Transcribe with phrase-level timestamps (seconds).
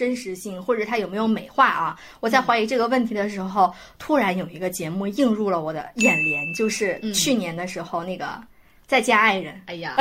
[0.00, 2.00] 种真实性，或者它有没有美化啊？
[2.20, 8.24] 我在怀疑这个问题的时候，突然有一个节目映入了我的眼帘，就是去年的时候那个
[8.86, 9.54] 《再见爱人》。
[9.66, 9.94] 哎呀，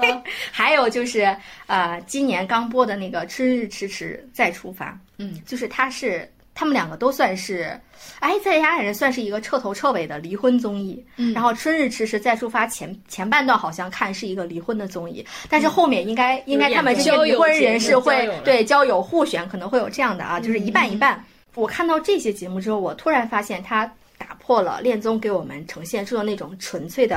[0.00, 1.34] 对， 还有就是
[1.66, 7.78] 呃，今年刚播的那个《春日迟迟再出发》，嗯，就是它是他们两个都算是，
[8.18, 11.34] 哎，《再见爱人》算是一个彻头彻尾的离婚综艺，嗯。
[11.34, 21.22] 然后《春日迟迟再出发前》前半段好像看是一个离婚的综艺，但是后面应该、应该他们这些离婚人士会对交友互选，可能会有这样的啊，就是一半一半。
[21.54, 23.84] 我看到这些节目之后，我突然发现它
[24.16, 27.16] 打破了恋综给我们呈现出的那种纯粹的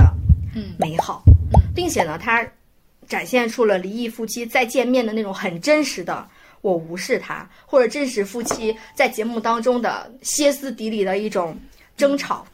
[0.54, 1.22] 嗯美好，
[1.74, 2.46] 并且呢，它
[3.08, 6.28] 展现出了离异夫妻再见面的那种很真实的
[6.60, 11.58] “我无视他”，或者真实夫妻在节目当中的歇斯底里的一种
[11.96, 12.46] 争吵、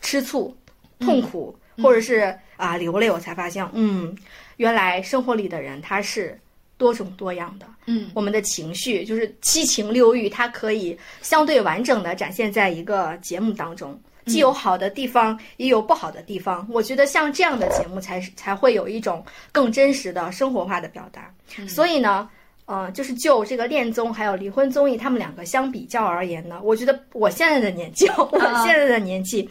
[0.00, 0.56] 吃醋、
[0.98, 3.10] 痛苦，或者是啊流泪。
[3.10, 4.16] 我才发现，嗯，
[4.56, 6.38] 原来生活里的人他是
[6.76, 7.66] 多种多样的。
[7.86, 16.66] 嗯我们的情绪就是七情六欲，它可以相对完整的展现在一个节目当中，既有好的地方，也有不好的地方。
[16.70, 21.32] 我觉得像这样的节目才是才会有一种更真实的生活化的表达。
[21.66, 22.28] 所以呢。
[22.70, 29.50] 呃，就是就这个恋综还有离婚综艺，他们两个相比较而言呢，我觉得我现在的年纪， 我现在的年纪，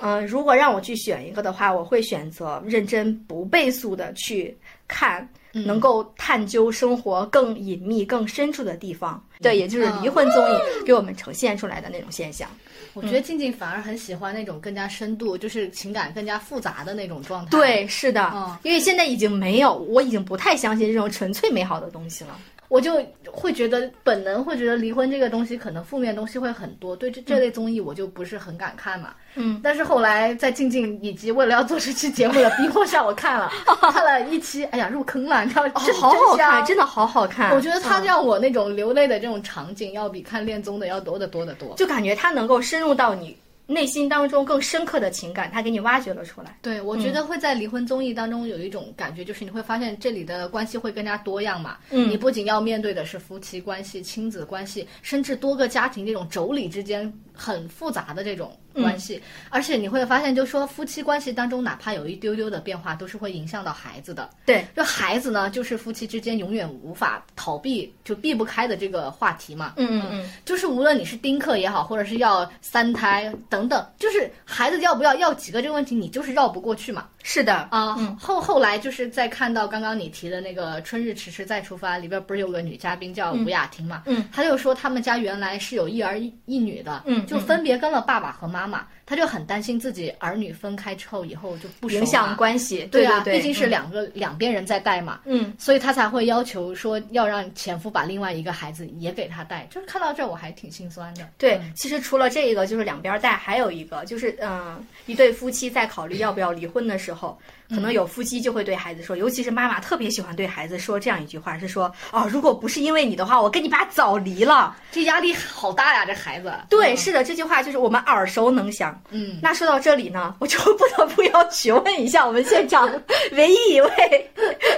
[0.00, 4.56] 嗯、如果让我去选一个的话，我会选择认真不倍速的去
[4.88, 9.22] 看，能够探究生活更隐秘、更深处的地方。
[9.40, 12.48] 对，也就是离婚综艺给我们呈现出来的那种现象。
[12.92, 17.50] 我觉得静静反而很喜欢那种更加深度，就是情感更加复杂的那种状态。
[17.50, 22.38] 对，是的，嗯因为现在已经没有，我已经不太相信这种纯粹美好的东西了。
[22.70, 29.12] 我就会觉得本能会觉得离婚这个东西可能负面东西会很多，对这这类综艺我就不是很敢看嘛。
[29.34, 33.50] 嗯，但是后来在静静以及为了要做这期节目的逼迫下，我看了
[33.92, 35.72] 看了一期，哎呀入坑了，你知道吗？
[35.74, 37.50] 哦真好好看，真真的好好看。
[37.56, 41.74] 我觉得它嗯让我那种流泪的这种场景，要比看恋综的要多得多得多。
[41.76, 43.36] 就感觉它能够深入到你
[43.70, 46.58] 内心当中更深刻的情感，他给你挖掘了出来。
[46.60, 51.78] 对，我觉得会在离婚综艺当中有一种感觉，就是你会发现这里的关系会更加多样嘛。
[51.90, 64.28] 嗯你不仅要面对的是夫妻关系、亲子关系，甚至多个家庭这种妯娌之间很复杂的这种关系，而且你会发现，就说夫妻关系当中，哪怕有一丢丢的变化，都是会影响到孩子的。
[64.44, 69.72] 对，就孩子呢，就是夫妻之间永远无法逃避、就避不开的这个话题嘛。
[69.78, 77.08] 嗯嗯嗯，就是无论你是丁克也好，或者是要三胎等等，就是孩子要不要要几个这个问题，你就是绕不过去嘛。
[77.22, 84.02] 是的，啊、嗯后后来就是在看到刚刚你提的那个《春日迟迟再出发》里边，不是有个女嘉宾叫吴雅婷嘛？
[84.06, 92.88] 嗯，她就说他们家原来是有一儿一一女的，嗯就分别跟了爸爸和妈妈，她就很担心自己儿女分开之后以后就不熟影响关系。
[92.90, 99.66] 对啊，对，毕竟是嗯两个、两边人在带嘛，嗯，所以她才会要求说要让前夫把另外一个孩子也给她带。
[99.70, 101.28] 就是看到这儿我还挺心酸的。
[101.36, 107.38] 对，嗯其实除了这个，就是两边带，还有一个就是，嗯、一对夫妻在考虑要不要离婚的时候，
[107.68, 114.76] 可能有夫妻就会对孩子说，尤其是妈妈特别喜欢对孩子说这样一句话，是说，哦，如果不是因为你的话，我跟你爸早离了。
[114.90, 116.52] 这压力好大呀，这孩子。
[116.68, 119.00] 对，嗯是的，这句话就是我们耳熟能详。
[119.10, 122.90] 嗯，那说到这里呢，我就不得不要询问一下我们现场
[123.32, 124.30] 唯一一位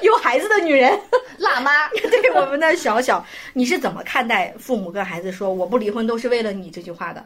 [0.02, 0.98] 有孩子的女人，
[1.38, 1.88] 辣妈。
[1.92, 7.24] 对我们的小小，你是怎么看待父母跟孩子说“我不离婚都是为了你”这句话的？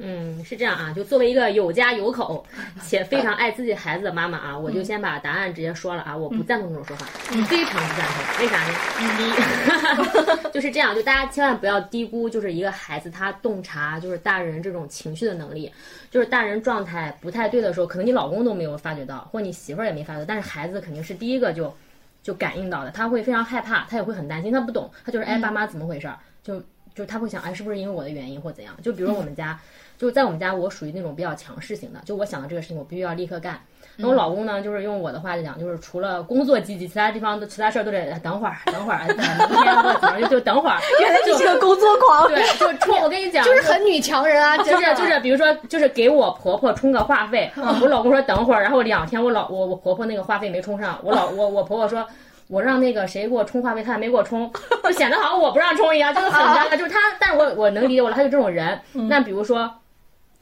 [0.00, 2.46] 嗯，是这样啊，就作为一个有家有口
[2.82, 7.04] 且非常爱自己孩子的妈妈啊，我就先把答案直接说了啊，我不赞同这种说法，
[7.46, 8.40] 非常不赞同。
[8.40, 8.72] 为啥呢？
[9.18, 15.72] 第一，就是这样，就大家千万不要低估，就是一个孩子他洞察就是大人这种情绪的能力，
[16.12, 21.76] 就是大人状态不太对的时候，可能你老公都没有发觉到，或你媳妇儿也没发觉，但是孩子肯定是第一个就
[22.22, 26.62] 就感应到的，他会非常害怕，他也会很担心，他不懂，他就是哎爸妈怎么回事儿，就
[26.94, 29.58] 就他会想哎是不是因为我的原因或怎样，就比如我们家。
[29.98, 33.60] 就在我们家，我属于那种比较强势型的，就我想到这个事情，我必须要立刻干。
[34.00, 40.78] 那我老公呢，就是用我的话来讲，就是除了工作积极，其他地方的其他事儿都得等会儿，等会儿，哎明天或者怎么就就等会儿。
[41.02, 42.28] 原来你是个工作狂。
[42.28, 52.06] 对，就冲我跟你讲，就是很女强人啊， 就是就是，比如说，就是给我婆婆充个话费，我老公说等会儿，然后两天我老我我婆婆那个话费没充上，我老我我婆婆说。
[52.50, 54.50] 我让那个谁给我充话费，他还没给我充，
[54.82, 56.70] 就显得好像我不让充一样，就是很尴尬。
[56.78, 58.80] 就是他，但是我我能理解我了，他就这种人。
[58.94, 59.70] 那比如说，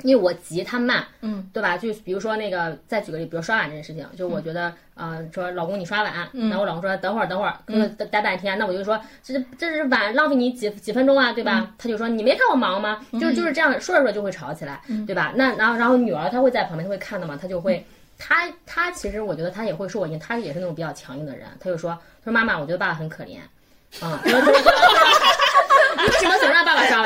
[0.03, 1.77] 因为我急，他慢，嗯，对吧？
[1.77, 11.75] 就比如说那个，再举个例，比如刷碗这件事情，就我觉得，呃，说老公你刷碗，然后我老公说等会儿等会儿，可能待待半天，那我就说这这是碗浪费你几几分钟啊，对吧？
[11.79, 13.01] 他就说你没看我忙吗？
[13.13, 15.33] 就是就是这样说着说着就会吵起来，对吧？
[15.37, 17.85] 那然后然后女儿她会在旁边，她会看的嘛，她就会。
[18.19, 23.37] 她她其实我觉得她也会说我硬，她也是那种比较强硬的人，她就说她说妈妈，我觉得爸爸很可怜，
[24.01, 24.63] 啊、嗯，她说她
[26.33, 26.39] 说
[26.89, 27.03] 刷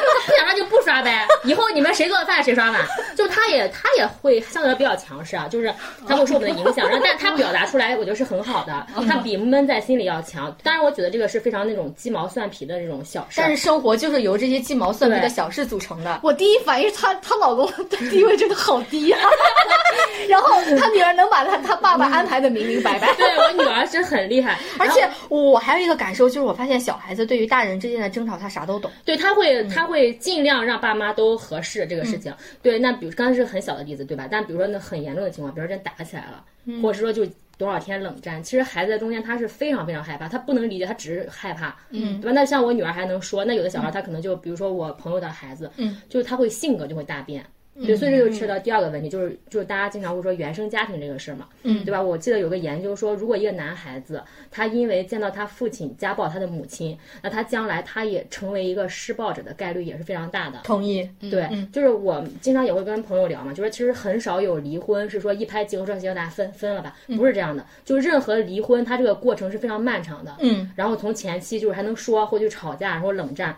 [1.02, 2.84] 呗，以后你们谁做饭谁刷碗，
[3.16, 5.72] 就他也他也会相对比较强势啊，就是
[6.06, 10.54] 他会受我们的影响，然后但他表达出来，我觉得是很好的，他比闷在心里要强。
[10.62, 16.20] 当然，我觉得这个是非常那种鸡毛蒜皮的这种小事但是生活就是由这些鸡毛蒜皮的小事组成的。
[16.22, 19.20] 我第一反应是她她老公的地位真的好低啊，
[20.28, 23.14] 然后她女儿能把她她爸爸安排的明明白白。
[23.14, 28.90] 对我女儿是很厉害，而且我还有一个感受，就是我发现小孩子对于大人之间的争吵，他啥都懂。
[29.04, 32.32] 对他会他会尽量让爸妈都合适这个事情。
[32.62, 34.28] 对，那比如刚才是很小的例子，对吧？
[34.30, 36.44] 但比如说那很严重的情况，比如说真打起来了，
[36.80, 37.26] 或者是说就
[37.58, 42.32] 多少天冷战，其实孩子在中间他是非常非常害怕，他不能理解，他只是害怕，嗯，对吧？
[42.32, 47.44] 那像我女儿还能说，那有的小孩他可能就比如说我朋友的孩子，嗯，就是他会性格就会大变。
[47.86, 52.00] 对，所以这就涉及到第二个问题，就是就是大家经常会说原生家庭这个事儿嘛，嗯对吧？
[52.00, 60.60] 我记得有个研究说，如果一个男孩子他因为见到他父亲家暴他的母亲，那他将来他也成为一个施暴者的概率也是非常大的。
[60.64, 61.08] 同意。
[61.30, 67.64] 对，就是我经常也会跟朋友聊嘛，就是其实很少有离婚是说一拍即合说行，大家分分了吧，不是这样的。
[67.84, 70.36] 就是任何离婚，它这个过程是非常漫长的。
[70.40, 73.56] 嗯，然后从前期就是还能说，或者就吵架，然后冷战。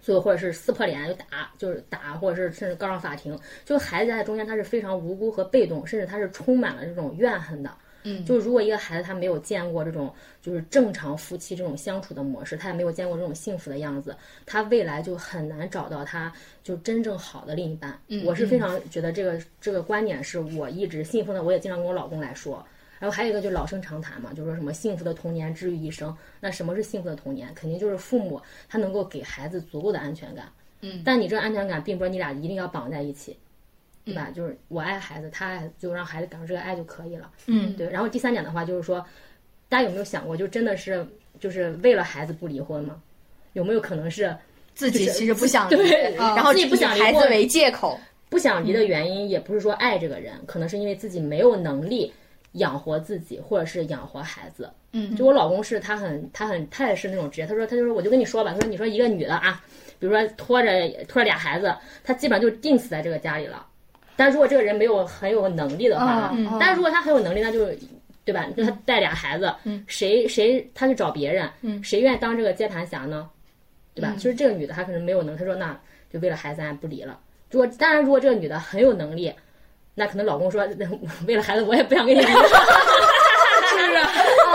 [0.00, 3.38] 最后或者是撕破脸就打，就是打，或者是甚至告上法庭。
[3.64, 7.70] 就孩子在中间他是非常无辜和被动，甚至他是充满了这种怨恨的。
[8.08, 17.98] 嗯就如果一个孩子他没有见过这种就是正常夫妻这种相处的模式，他也没有见过这种幸福的样子，他未来就很难找到他就真正好的另一半。
[18.24, 22.64] 我是非常觉得这个这个观点是我一直信奉的，我也经常跟我老公来说。
[22.98, 26.16] 然后还有一个就老生常谈嘛，就是说什么幸福的童年治愈一生。
[26.40, 27.52] 那什么是幸福的童年？
[27.54, 30.46] 肯定就是父母他能够给孩子足够的安全感。
[30.80, 33.36] 嗯，但你这个安全感并不是你俩一定要绑在一起，
[34.04, 34.30] 对吧？
[34.34, 37.30] 就是我爱孩子，他爱，就让孩子感受这个爱就可以了。
[37.46, 37.88] 嗯，对。
[37.90, 39.04] 然后第三点的话就是说，
[39.68, 41.06] 大家有没有想过，就真的是
[41.40, 43.00] 就是为了孩子不离婚吗？
[43.54, 44.36] 有没有可能是
[44.74, 47.98] 自己其实不想离，对然后自己不想离孩子为借口。
[48.28, 52.12] 不想离的原因，也不是说爱这个人，可能是因为自己没有能力
[52.56, 54.70] 养活自己，或者是养活孩子。
[54.92, 59.62] 嗯就我老公是他很他很他也是那种职业，他说他就说我就跟你说吧，他说你说一个女的啊，
[59.98, 63.66] 比如说拖着拖着俩孩子，她基本上就定死在这个家里了。
[64.16, 67.68] 但如果这个人没有很有能力的话，嗯嗯但是如果他很有能力，那就
[68.24, 68.46] 对吧？
[68.56, 69.54] 就他带俩孩子，
[69.86, 71.50] 谁谁他去找别人，
[71.84, 73.28] 谁愿意当这个接盘侠呢？
[73.94, 74.14] 对吧？
[74.18, 75.78] 就是这个女的，她可能没有能，她说那
[76.10, 77.18] 就为了孩子咱不离了。
[77.50, 79.32] 如果当然，如果这个女的很有能力，
[79.96, 80.64] 那可能老公说
[81.26, 82.38] 为了孩子我也不想跟你离， 是不
[83.90, 84.02] 是？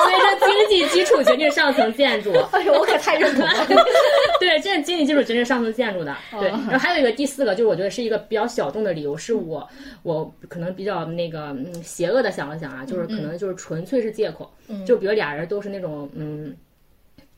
[0.04, 2.32] 所以说经济基础决定上层建筑。
[2.52, 3.66] 哎呦，我可太认同了。
[4.40, 6.16] 对，这是经济基础决定上层建筑的。
[6.40, 9.68] 对，哦然后还有一个第四个，就是我觉得是一个比较小众的理由，是我
[10.04, 14.52] 我可能比较那个嗯邪恶的想了想啊，就是可能就是纯粹是借口，
[14.86, 16.56] 就比如俩人都是那种嗯。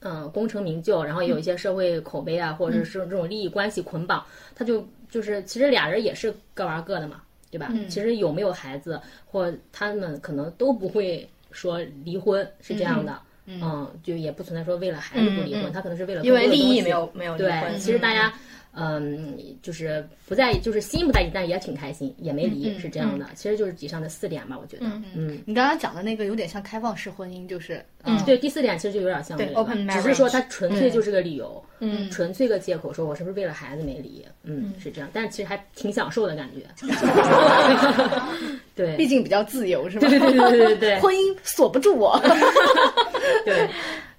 [0.06, 4.22] 嗯，功成名就，然后有一些社会口碑啊，或者是这种利益关系捆绑，
[4.54, 7.22] 他就就是其实俩人也是各玩各的嘛，
[7.54, 7.72] 对吧？
[7.88, 13.16] 其实有没有孩子，或他们可能都不会说离婚，是这样的。
[13.46, 17.78] 嗯，就也不存在说为了孩子不离婚，他可能是为了因为利益没有没有离对，婚。
[17.78, 18.34] 其实大家
[18.76, 23.26] 嗯，就是不在意，就是心不在意，但也挺开心，也没离，是这样的。
[23.36, 24.86] 其实就是以上的四点吧，我觉得。
[25.16, 34.26] 嗯，你刚刚讲的那个有点像开放式婚姻，就是嗯，对，第四点其实就有点像这个 open 只是说它纯粹就是个理由，嗯纯粹个借口，说我是不是为了孩子没离？
[34.44, 36.62] 嗯，是这样，但是其实还挺享受的感觉。
[38.76, 40.10] 对，毕竟比较自由，是吧？
[40.10, 42.20] 对对对对对对 婚姻锁不住我。
[43.46, 43.70] 对，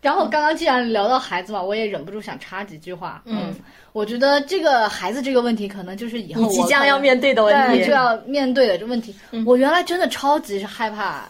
[0.04, 3.22] 然后刚刚既然聊到孩子嘛，我也忍不住想插几句话。
[3.24, 3.54] 嗯，
[3.92, 7.92] 我觉得这个孩子这个问题，可能就是以后我即将要面对的问题对就。
[7.92, 9.16] 要面对的这问题。
[9.46, 11.26] 我原来真的超级是害怕，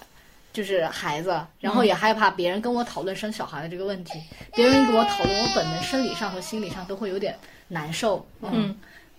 [0.53, 4.19] 就是孩子，然后也害怕别人跟我讨论生小孩的这个问题。
[4.53, 7.37] 别人跟我讨论，我本能生理上和心理上都会有点
[7.69, 8.27] 难受。
[8.43, 8.75] 嗯。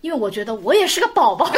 [0.05, 1.51] 因为我觉得我也是个宝宝，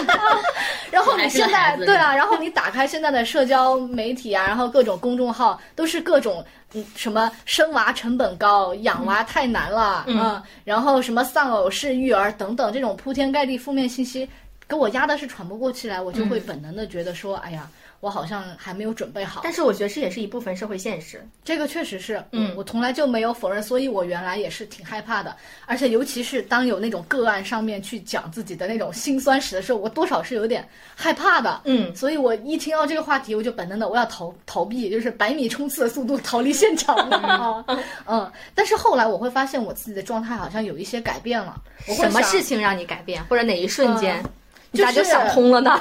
[0.92, 14.28] 然后你现在对啊，然后你打开现在的社交媒体啊，然后各种公众号都是各种嗯什么生娃成本高、养娃太难了，嗯，然后什么丧偶式育儿等等这种铺天盖地负面信息，
[14.68, 17.66] 给我压的是喘不过气来，我就会本能的觉得说，哎呀，
[18.02, 19.42] 我好像还没有准备好。
[19.44, 21.24] 但是我觉得这也是一部分社会现实。
[21.44, 31.94] 这个确实是，嗯，我从来就没有否认，所以我原来也是挺害怕的，而且尤其是当有那种个案上面去讲自己的那种辛酸史的时候，我多少是有点害怕的，嗯。
[31.94, 37.64] 所以我一听到这个话题，我就本能的我要逃逃避，就是百米冲刺的速度逃离现场了，
[38.08, 41.54] 嗯，但是后来我会发现我自己的状态好像有一些改变了，
[41.86, 44.30] 我会什么事情让你改变，或者哪一瞬间，嗯
[44.72, 45.80] 你咋就想通了呢？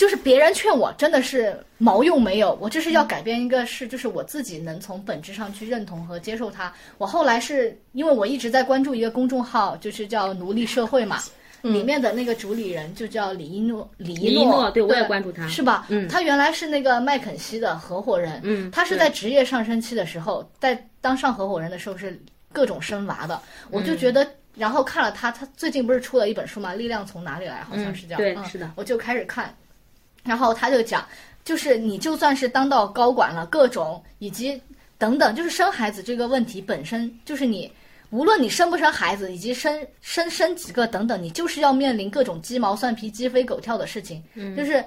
[0.00, 6.72] 就是别人劝我真的是毛用没有，我就是要改变一个事，就是我自己能从本质上去认同和接受它。
[6.96, 11.18] 我后来是因为我一直在关注一个公众号，就是叫“奴隶社会”嘛。
[11.60, 15.84] 里面的那个主理人就叫李一诺，李李一诺，对我也关注他，是吧？
[15.90, 22.18] 嗯，他原来是那个麦肯锡的合伙人，嗯，他是在职业上升期的时候，在当上合伙人的时候是
[22.50, 23.38] 各种生娃的，
[23.70, 24.26] 我就觉得，
[24.56, 29.54] 然后看了他，他最近不是出了一本书嘛，《力量从哪里来》，好像是叫，对，是的，我就开始看，
[30.22, 31.06] 然后他就讲，
[31.44, 34.60] 就是你就算是当到高管了，各种以及
[34.98, 37.70] 等等，就是生孩子这个问题本身就是你。
[38.12, 44.20] 无论你生不生孩子，以及生生生几个等等，你就是要面临各种鸡毛蒜皮、鸡飞狗跳的事情。
[44.34, 44.84] 嗯，就是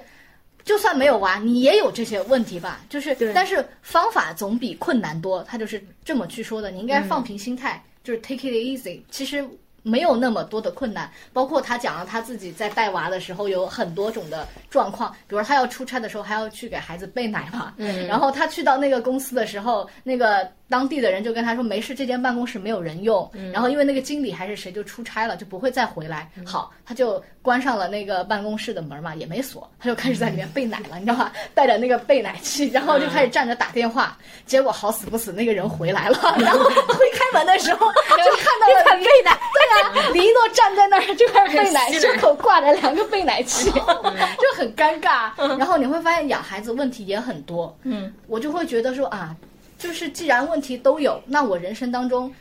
[0.62, 2.82] 就算没有娃，你也有这些问题吧？
[2.90, 5.42] 就是，但是方法总比困难多。
[5.44, 6.70] 他就是这么去说的。
[6.70, 9.00] 你应该放平心态，就是 take it easy。
[9.10, 9.42] 其实。
[9.84, 31.32] 没有那么多的困难，包括他讲了他自己在带娃的时候有很多种的状况，比如他要出差的时候还要去给孩子备奶嘛，嗯，然后他去到那个公司的时候，那个当地的人就跟他说没事，这间办公室没有人用，然后因为那个经理还是谁就出差了，就不会再回来，好，他就关上了那个办公室的门嘛，也没锁，他就开始在里面备奶了，你知道吧？
[31.54, 40.12] 带着那个备奶器，然后就开始站着打电话，结果好死不死那个人回来了，然后 推开门的时候就看到了备奶，对。
[40.12, 45.30] 李一诺站在那儿，这块备奶胸口挂着两个备奶器，就很尴尬。
[45.56, 47.76] 然后你会发现养孩子问题也很多。
[47.84, 49.36] 嗯，我就会觉得说啊，
[49.84, 52.32] 就是既然问题都有，那我人生当中。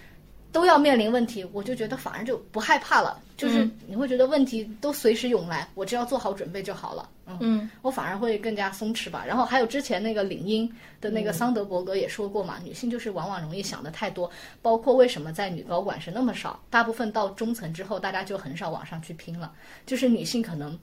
[0.53, 3.19] 都要面临问题，我就觉得反而就不害怕了。
[3.35, 7.09] 就是你会觉得问题都随时涌来，我只要做好准备就好了。
[7.39, 9.25] 嗯，我反而会更加松弛吧。
[9.25, 10.71] 然后还有之前那个领英
[11.01, 14.29] 的那个桑德伯格也说过嘛，女性就是往往容易想的太多。
[14.61, 19.51] 包括为什么在女高管是那么少，大部分到中层之后，大家就很少往上去拼了。
[19.87, 20.77] 就是女性可能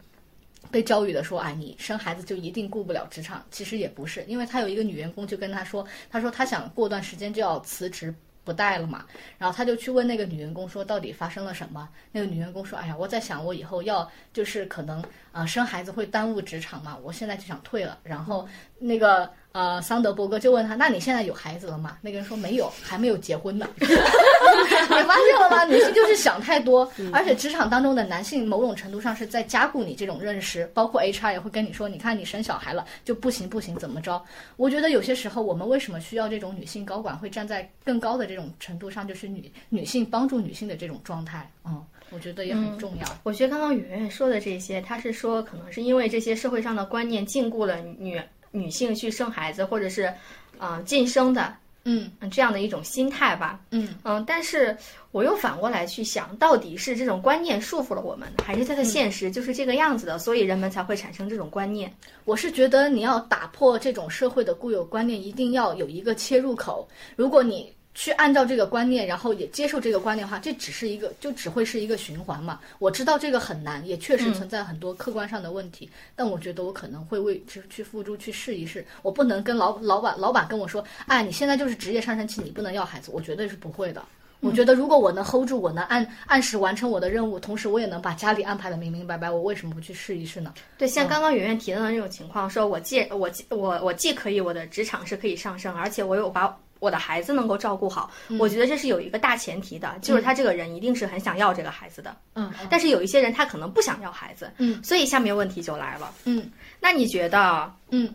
[0.71, 3.45] 被教育的说，哎，你生孩子就一定顾不了职场。
[3.51, 8.15] 其实也不是，因为他有一个女员工就跟他说，他说他想过段时间就要辞职。
[8.43, 9.05] 不带了嘛，
[9.37, 11.87] 然后他就去问那个女员工说，到底发生了什么？
[12.11, 17.99] 那个女员工说，哎呀，我在想，我以后要就是可能啊生孩子会耽误职场嘛，我现在就想退了。
[18.03, 18.49] 然后
[18.79, 19.31] 那个。
[19.53, 25.65] 呃，桑德伯格就问他：“那你现在有孩子了吗？”那个人说：“没有，还没有结婚呢。” 你发现了吗？
[25.69, 34.23] 女性就是想太多，而且职场当中的男性某种程度上是在加固你这种认识，包括 HR 也会跟你说：“你看你生小孩了就不行不行，怎么着？”
[34.57, 43.07] 我觉得有些时候我们为什么需要这种女性高管会站在更高的这种程度上，就是女女性帮助女性的这种状态，嗯，我觉得也很重要。
[43.25, 48.21] 我觉得刚刚圆圆说的这些，她是说可能是因为这些社会上的观念禁锢了女。
[48.51, 50.13] 女性去生孩子，或者是，
[50.59, 51.55] 啊，晋升的，
[51.85, 54.77] 嗯，这样的一种心态吧，嗯嗯，但是
[55.13, 61.93] 我又反过来去想，到底是这种观念束缚了我们，还是它的现实就是这个样子的，所以人们才会产生这种观念？
[62.25, 66.89] 我是觉得你要打破这种社会的固有观念，一定要有一个切入口。
[67.17, 72.61] 如果你去按照这个观念，然后也接受这个观念的话，这只是一个，就只会是一个循环嘛。
[72.79, 78.87] 我知道这个很难，也确实存在很多客观上的问题，但我觉得我可能会为去去付诸去试一试。
[79.03, 84.03] 我不能跟老老板老板跟我说，哎，你现在就是职业上升期，你不能要孩子，我绝对是不会的。
[84.39, 90.55] 我觉得如果我能 hold 住，我能按按时完成我的任务，同时我也能把家里安排的明明白白，我为什么不去试一试呢？
[90.79, 96.57] 对，像刚刚圆圆提到的那种情况，说我既我我我既可以我的职场是可以上升，而且我有把。
[96.81, 102.17] 我的孩子能够照顾好，我觉得这是有一个大前提的，就是他这个人一定是很想要这个孩子的。
[102.35, 104.51] 嗯，但是有一些人他可能不想要孩子。
[104.57, 106.13] 嗯，所以下面问题就来了。
[106.25, 108.13] 嗯，那你觉得，嗯，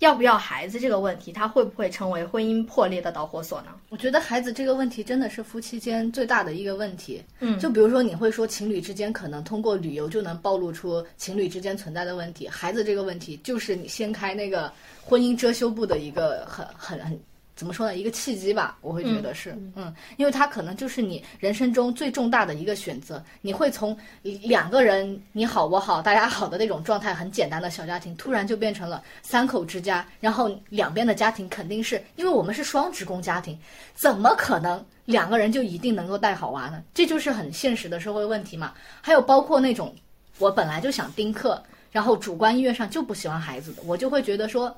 [0.00, 3.68] 要不要孩子这个问题，他会不会成为婚姻破裂的导火索呢？
[3.88, 7.24] 我觉得孩子这个问题真的是夫妻间最大的一个问题。
[7.38, 14.70] 嗯，就比如说你会说情侣之间可能通过旅游就能暴露出情侣之间存在的问题，孩子这个问题就是你掀开那个
[15.02, 17.18] 婚姻遮羞布的一个很很很。
[17.60, 17.94] 怎么说呢？
[17.94, 23.22] 一个契机吧，我会觉得是，嗯，因为它可能就是你人生中最重大的一个选择。
[23.42, 33.58] 你会从两个人你好我好大家好的那种状态，很简单的小家庭，突然就变成了三口之家，然后两边的家庭肯定是因为我们是双职工家庭，
[33.94, 36.82] 怎么可能两个人就一定能够带好娃呢？
[36.94, 38.72] 这就是很现实的社会问题嘛。
[39.02, 39.94] 还有包括那种
[40.38, 41.62] 我本来就想丁克，
[41.92, 44.74] 然后主观意愿上就不喜欢孩子的，我就会觉得说。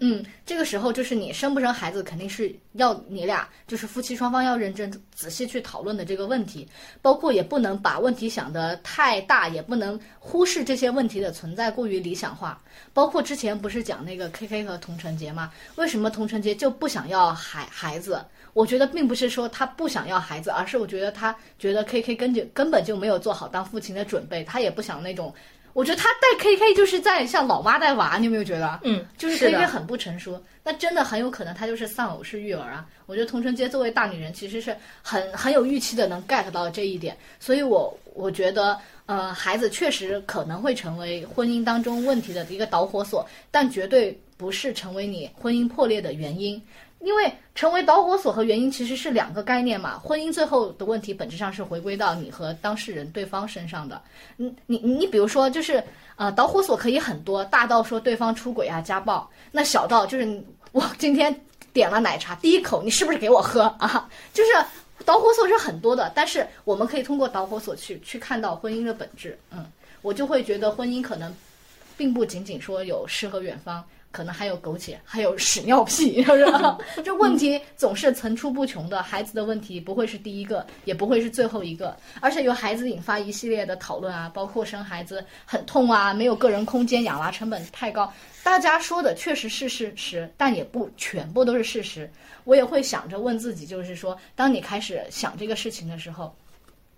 [0.00, 6.68] 嗯，这个时候就是你生不生孩子，肯定是要你俩就是夫妻双方要认真仔细去讨论的这个问题，
[7.02, 12.60] 包括也不能把问题想得太大，也不能忽视这些问题的存在过于理想化。
[12.92, 15.50] 包括之前不是讲那个 K K 和童承杰吗？
[15.76, 18.24] 为什么童承杰就不想要孩孩子？
[18.52, 25.34] 我觉得并不是说他不想要孩子，而是我觉得他觉得 K K 根本根本就没有做好当父亲的准备，他也不想那种。
[25.78, 28.80] 我觉得他带 KK 就是在像老妈带娃，你有没有觉得？
[28.82, 32.84] 嗯，就是是 KK 很不成熟，那真的很有可能他就是丧偶式育儿啊。
[33.06, 37.16] 我觉得童承杰作为大女人，其实是很很有预期的，能 get 到这一点。
[37.38, 46.60] 所以我我觉得，呃，孩子确实可能会成为婚姻当中问题的一个导火索，但绝对不是成为你婚姻破裂的原因。
[47.00, 54.02] 因为成为导火索和原因其实是两个概念嘛，婚姻最后的问题本质上是回归到你和当事人对方身上的。
[54.36, 55.82] 你你你比如说，就是
[56.16, 61.34] 呃，导火索可以很多，大到说对方出轨啊、家暴，那小到就是我今天
[61.72, 64.08] 点了奶茶，第一口你是不是给我喝啊？
[64.32, 64.50] 就是
[65.04, 69.38] 导火索是很多的，但是我们可以通过导火索去去看到婚姻的本质。
[69.52, 69.64] 嗯，
[70.02, 71.32] 我就会觉得婚姻可能
[71.96, 73.84] 并不仅仅说有诗和远方。
[74.10, 76.78] 可能还有苟且，还有屎尿屁， 是吧？
[77.04, 79.02] 这问题总是层出不穷的。
[79.02, 88.12] 孩子的问题不会是第一个，也不会是最后一个，而且由孩子引发一系列的讨论啊，包括生孩子很痛啊，没有个人空间，养娃成本太高。
[88.42, 92.10] 大家说的确实是事实，但也不全部都是事实。
[92.44, 96.34] 我也会想着问自己，就是说，当你开始想这个事情的时候，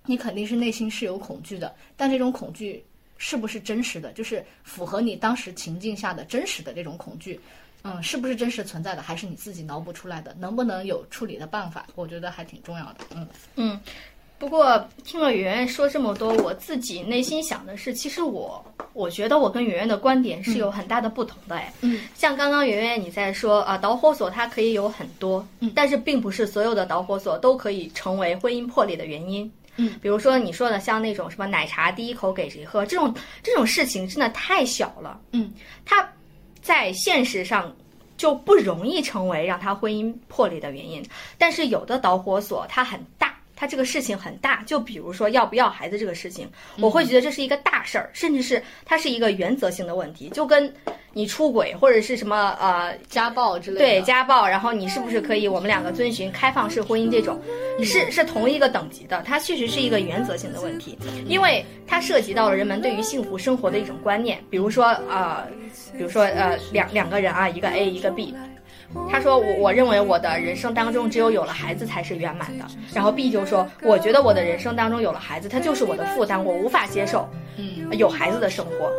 [0.07, 2.85] 你肯定是内心是有恐惧的，但这种恐惧。
[3.23, 4.11] 是不是真实的？
[4.13, 7.39] 就是符合你当时情境下的真实的这种恐惧，
[7.85, 9.03] 嗯，是不是真实存在的？
[9.03, 10.35] 还是你自己脑补出来的？
[10.41, 11.87] 能不能有处理的办法？
[11.95, 13.01] 我觉得还挺重要的。
[13.15, 13.81] 嗯嗯。
[14.39, 21.57] 不过听了圆圆说这么多，我自己内心想的是，其实我我觉得我跟圆圆的观点是有很大的不同的。
[21.57, 29.53] 哎，嗯，像刚刚圆圆你在说啊，导火索它可以有很多，嗯，但是并不是所有的导火索都可以成为婚姻破裂的原因。
[29.83, 35.19] 嗯，比如说你说的像那种什么奶茶第一口给谁喝这种这种事情，真的太小了。
[35.33, 35.51] 嗯，
[35.87, 36.07] 它
[36.61, 37.75] 在现实上
[38.19, 41.03] 就不容易成为让他婚姻破裂的原因。
[41.39, 44.63] 但是有的导火索它很大，它这个事情很大。
[44.65, 46.49] 就比如说要不要孩子这个事情，
[46.79, 50.73] 我会觉得这是一个大事儿，甚至是它是一个原则性的问题，就跟
[51.13, 57.39] 你出轨或者是什么呃家暴之类的，对家暴，然后你是不是可以我们两个遵循开放式婚姻这种，
[57.83, 60.97] 是是同一个等级的，它确实是一个原则性的问题，
[61.27, 65.47] 因为它涉及到了人们对于幸福生活的一种观念，比如说呃，
[65.97, 68.35] 比如说呃两两个人啊，一个 A 一个 B。
[69.09, 78.91] 他说我我认为我的人生当中只有有了孩子才是圆满的，然后 B 就说我觉得我的人生当中有了孩子，他就是我的负担，我无法接受，嗯，有孩子的生活。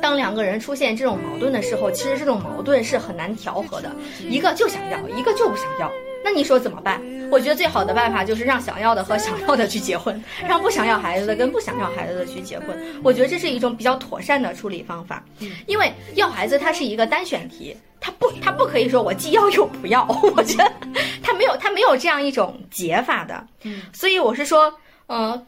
[0.00, 3.90] 当两个人出现这种矛盾的时候，其实这种矛盾是很难调和的，
[4.28, 5.90] 一个就想要，一个就不想要。
[6.26, 7.00] 那你说怎么办？
[7.30, 12.76] 我觉得最好的办法就是让想要的和想要的去结婚，让不想要孩子的跟不想要孩子的去结婚。
[13.04, 15.24] 我觉得这是一种比较妥善的处理方法，
[15.68, 20.72] 因为要孩子它是一个单选题，它不它不可以说我既要又不要，我觉得
[21.22, 23.46] 它没有它没有这样一种解法的。
[23.62, 24.74] 嗯，所以我是说，
[25.06, 25.46] 嗯，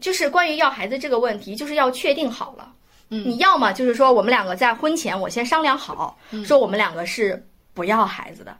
[0.00, 2.72] 就是关于要孩子这个问题，就是要确定好了。
[3.10, 8.56] 嗯你要么就是说我们两个在婚前我先商量好，说我们两个是不要孩子的，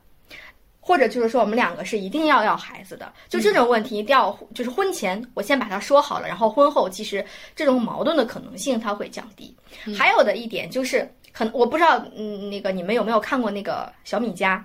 [0.86, 3.12] 或者就是说我们两个是一定要要孩子的。
[3.28, 7.24] 就这种问题一定要就是婚前我先把它说好了，然后婚后其实
[7.56, 9.52] 这种矛盾的可能性它会降低。
[9.98, 14.64] 还有的一点就是，可能我不知道，嗯，那个你们有没有看过那个小米家？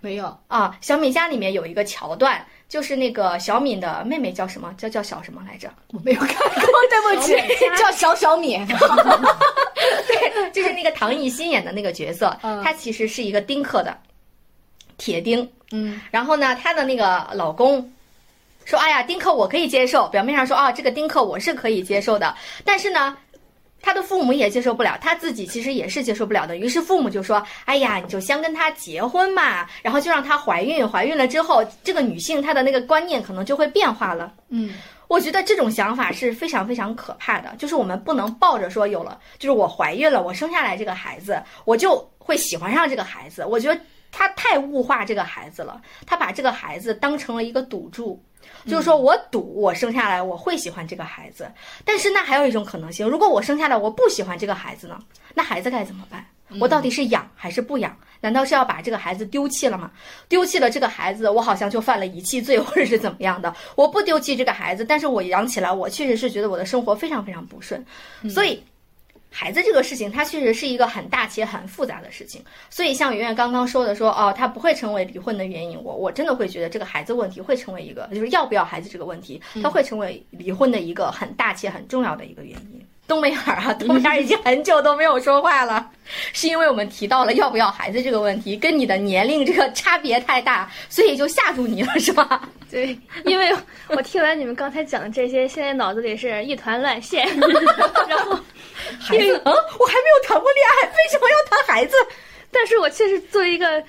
[0.00, 4.70] 没有，啊，小米家里面有一个桥段，就是那个小敏的妹妹叫什么？
[4.76, 5.72] 叫叫小什么来着？
[5.94, 7.32] 我没有看过， 对不起，
[7.78, 8.58] 叫小小米。
[10.06, 13.96] 对，就是那个唐艺昕演的那个角色，嗯她其实是一个丁克的
[14.98, 15.48] 铁钉。
[15.72, 17.92] 嗯然后呢，她的那个老公
[18.64, 23.16] 说：“哎呀，丁克我可以接受。”表面上说啊，这个丁克我是可以接受的，但是呢。
[23.86, 26.56] 她的父母也接受不了，她自己其实也是接受不了的。
[26.56, 30.88] 于是父母就说：“哎呀，你就先跟她结婚嘛，然后就让她怀孕。
[30.88, 34.72] 怀孕了之后，这个女性她的那个观念可能就会变化了。”嗯
[35.06, 43.44] 我觉得这种想法是非常非常可怕的，就是我们不能抱着说有了，就是我怀孕了，我生下来这个孩子，我就会喜欢上这个孩子。
[43.44, 43.78] 我觉得
[44.16, 48.22] 他太物化这个孩子了，他把这个孩子当成了一个赌注，
[48.64, 51.50] 就是说我赌我生下来我会喜欢这个孩子，
[51.84, 54.96] 但是那还有一种可能性，如果我生下来我不喜欢这个孩子呢，
[55.34, 56.24] 那孩子该怎么办？
[56.60, 57.96] 我到底是养还是不养？
[58.20, 59.90] 难道是要把这个孩子丢弃了吗？
[60.28, 63.52] 丢弃了这个孩子，我好像就犯了遗弃罪，或者是怎么样的？
[63.74, 67.84] 我不丢弃这个孩子，但是我养起来，我确实是觉得我的生活非常非常不顺。
[68.30, 68.62] 所以，
[69.36, 72.40] 孩子这个事情，它确实是一个很大且很复杂的事情。
[72.70, 82.80] 所以，像圆圆刚刚说的说，哦，他不会成为离婚的原因，我我真的会觉得这个孩子问题会成为一个，就是要不要孩子这个问题，它会成为离婚的一个很大且很重要的一个原因。
[83.08, 85.83] 东北眼儿啊，东北眼儿已经很久都没有说话了。
[86.32, 92.48] 是因为我们提到了要不要孩子这个问题，跟你的年龄这个差别太大， 所以就吓住你了，是吧？
[92.70, 93.54] 对，因为
[93.88, 97.26] 我听完你们刚才讲的这些，现在脑子里是一团乱线。
[97.38, 98.34] 然后，
[99.00, 101.94] 孩子，嗯，我还没有谈过恋爱，为什么要谈孩子？
[102.50, 103.82] 但是我确实作为一个，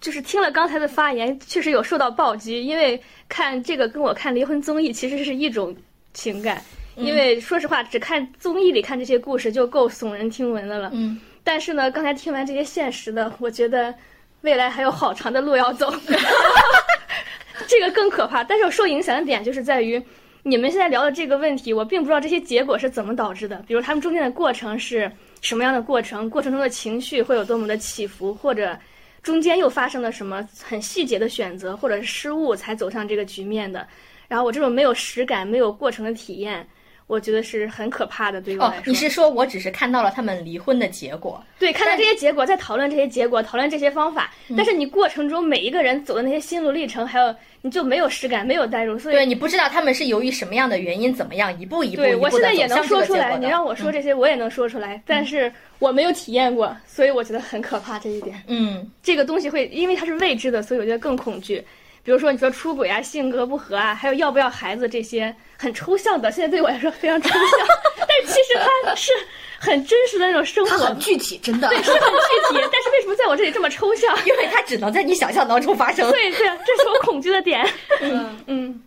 [0.00, 5.74] 就是听了刚才的发言，确实有受到暴击，因为看这个跟我看离婚综艺其实是一种
[6.12, 6.62] 情感。
[6.96, 10.90] 因为说实话，只看综艺里看这些故事就够耸人听闻的了。
[10.92, 13.94] 嗯，但是呢，刚才听完这些现实的，我觉得
[14.40, 15.94] 未来还有好长的路要走。
[17.68, 18.42] 这个更可怕。
[18.42, 20.02] 但是我受影响的点就是在于，
[20.42, 23.62] 你们现在聊的这个问题，我并不知道这些结果是怎么导致的。
[23.68, 25.10] 比如他们中间的过程是
[25.42, 28.76] 什么样的过程，过程中的情绪会有多么的起伏，或者
[29.22, 33.86] 中间又发生了什么很细节的选择或者是失误才走上这个局面的。
[34.28, 36.66] 然后我这种没有实感、没有过程的体验。
[37.06, 38.80] 我觉得是很可怕的，对我来说。
[38.80, 41.42] 哦，你是说我只是看到了他们离婚的结果？
[41.58, 44.32] 对，看到这些结果，在讨论这些结果，讨论这些方法。
[44.56, 58.42] 但是你过程中每一个人走的那些心路历程，还有你就没有实感，没有代入，所以对你不知道他们是由于什么样的原因，怎么样一步一步对我现在也能说出来，你让我说这些，我也能说出来，但是我没有体验过，所以我觉得很可怕这一点。
[58.46, 61.62] 嗯，这个东西会因为它是未知的，所以我觉得更恐惧。
[62.04, 67.40] 比如说，你说出轨啊、性格不合啊，还有要不要孩子这些很抽象的，现在对我来说非常抽象。
[67.96, 69.10] 但其实它是
[69.58, 71.68] 很真实的那种生活，很具体，真的。
[71.68, 72.68] 对，是很具体。
[72.70, 74.14] 但是为什么在我这里这么抽象？
[74.26, 76.10] 因为它只能在你想象当中发生。
[76.10, 77.66] 对对，这是我恐惧的点。
[78.02, 78.82] 嗯 嗯。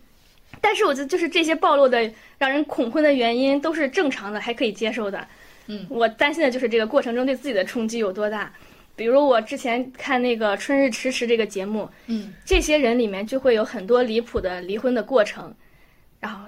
[0.60, 5.26] 但是我觉得，就是这些暴露的让人恐婚的原因都是正常的，还可以接受的。
[5.66, 8.52] 嗯，我担心的就是这个过程中对自己的冲击有多大。
[8.98, 15.54] 比如我之前看那个《春日迟迟》这个节目，嗯，这些人里面就会有很多离谱的离婚的过程，
[16.18, 16.40] 然后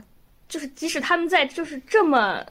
[0.48, 2.44] 就是即使他们在就是这么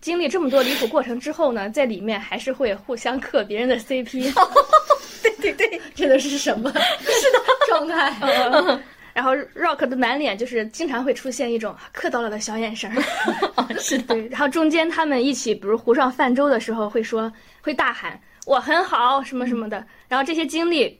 [0.00, 4.32] 经历这么多离谱过程之后呢，在里面还是会互相磕别人的 CP。
[5.22, 6.70] 对对对，这个是什么？
[6.70, 7.38] 是的
[7.68, 8.80] 状态。
[9.12, 12.96] 然后 Rock 的满脸就是经常会出现一种磕到了的小眼神儿。
[13.78, 14.14] 是的。
[14.14, 18.18] 对，然后中间他们一起，比如湖上泛舟的时候，会说会大喊。
[18.44, 20.98] 我很好，什么什么的，然后这些经历，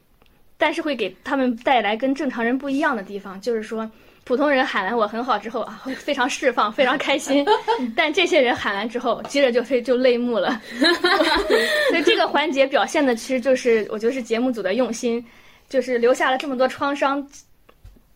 [0.56, 3.90] 但是会给他们带来跟正常人不一样的地方，就是说，
[4.22, 7.44] 普通人喊完我很好之后啊，会非常释放， 非常开心，
[7.96, 10.60] 但这些人喊完之后，接着就非就泪目了，
[11.90, 15.24] 所以这个环节表现的其实就是我觉得是节目组的用心，
[15.68, 17.26] 就是留下了这么多创伤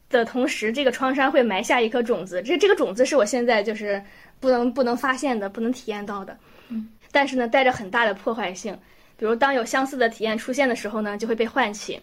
[0.09, 4.01] 的同时，这个创伤会埋下一颗种子，这这个种子是我现在就是
[4.39, 8.79] 不能不能发现的，不能体验到的，嗯，但是呢，带着很大的破坏性。
[9.17, 12.01] 比如，当有相似的体验出现的时候呢，就会被唤起。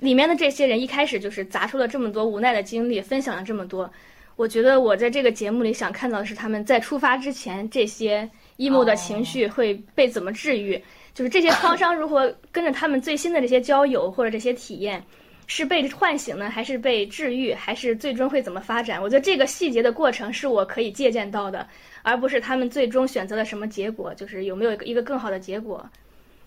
[0.00, 3.90] 里面的这些人一开始就是砸出了这么多无奈的经历，分享了这么多。
[4.34, 8.28] 我觉得我在这个节目里想看到的是，他们在出发之前这些
[8.58, 10.78] emo 的情绪会被怎么治愈，
[11.14, 15.02] 就是这些创伤如何跟着他们最新的这些交友或者这些体验，
[15.46, 19.00] 是被唤醒呢，还是被治愈，还是最终会怎么发展？
[19.00, 21.66] 我觉得这个细节的过程是我可以借鉴到的，
[22.02, 25.88] 而不是他们最终选择了什么结果，就是有没有一个更好的结果。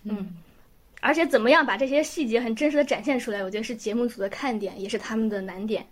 [0.04, 0.34] 嗯，
[1.00, 5.86] 而且怎么样把这些细节很真实的展现出来，我觉得是节目组的看点，也是他们的难点。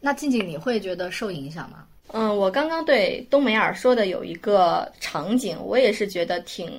[0.00, 1.86] 那静静，你会觉得受影响吗？
[2.08, 6.72] 嗯，我刚刚对冬梅尔说的有一个场景，我也是觉得挺。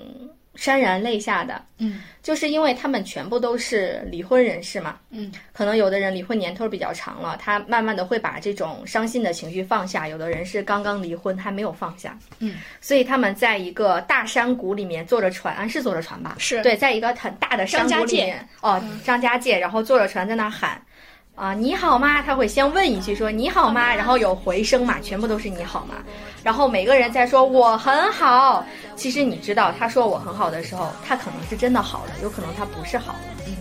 [0.57, 16.35] 潸然泪下的，嗯，就是因为他们全部都是离婚人士嘛，嗯，可能有的人离婚年头比较长了，他慢慢的会把这种伤心的情绪放下；有的人是刚刚离婚还没有放下，嗯，所以他们在一个大山谷里面坐着船，是坐着船吧？
[16.37, 16.61] 是。
[16.61, 20.81] 对，在一个很大的山谷里面，哦，张家界，然后坐着船在那喊。
[21.35, 22.21] 啊，你好吗？
[22.21, 23.95] 他会先问一句说你好吗？
[23.95, 25.95] 然后有回声嘛，全部都是你好吗？
[26.43, 28.63] 然后每个人在说我很好。
[28.95, 33.15] 其实你知道，他说我很好的时候，他可能是真的好了，有可能他不是好。
[33.47, 33.55] 嗯，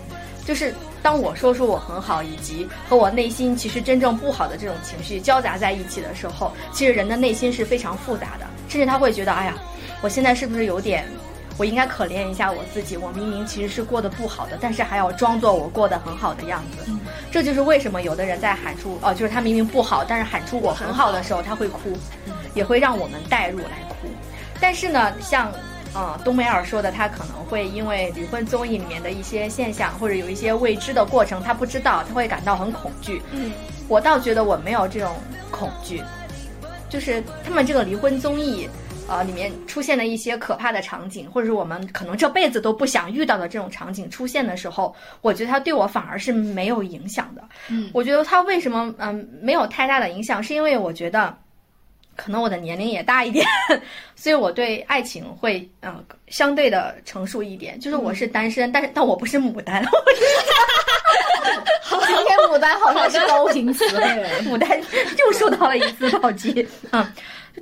[0.45, 9.55] 就是当我说出我很好，以及和我内心其实真正不好的这种情绪交杂在一起的时候，其实人的内心是非常复杂的，甚至他会觉得，哎呀，
[10.03, 11.07] 我现在是不是有点？
[11.61, 16.91] 我应该可怜一下我自己，我明明其实是过得不好的，但是还要装作我过得很好的样子。
[17.31, 21.95] 这就是为什么有的人在喊出哦，就是他明明不好，但是喊出我很好的时候，他会哭，
[22.55, 24.09] 也会让我们代入来哭。
[24.59, 25.53] 但是呢，像
[25.95, 33.21] 嗯冬梅尔说的，他可能会因为离婚综艺里面的一些现象，或者有一些未知的过程，他不知道，他会感到很恐惧。
[33.33, 33.53] 嗯，
[33.87, 35.15] 我倒觉得我没有这种
[35.51, 36.03] 恐惧，
[36.89, 38.67] 就是他们这个离婚综艺。
[39.11, 47.43] 呃，里面出现的一些可怕的场景，或者是我们可能这辈子都不想遇到的这种场景出现的时候，我觉得它对我反而是没有影响的。
[47.69, 51.37] 嗯，我觉得它为什么嗯没有太大的影响，是因为我觉得
[52.15, 53.45] 可能我的年龄也大一点，
[54.15, 57.81] 所以我对爱情会嗯、呃相对的成熟一点。
[57.81, 59.85] 就是我是单身，但是但我不是牡丹，
[62.07, 64.05] 今天牡丹好像是高频词汇。
[64.45, 64.81] 牡丹
[65.19, 66.65] 又受到了一次暴击。
[66.93, 67.05] 嗯，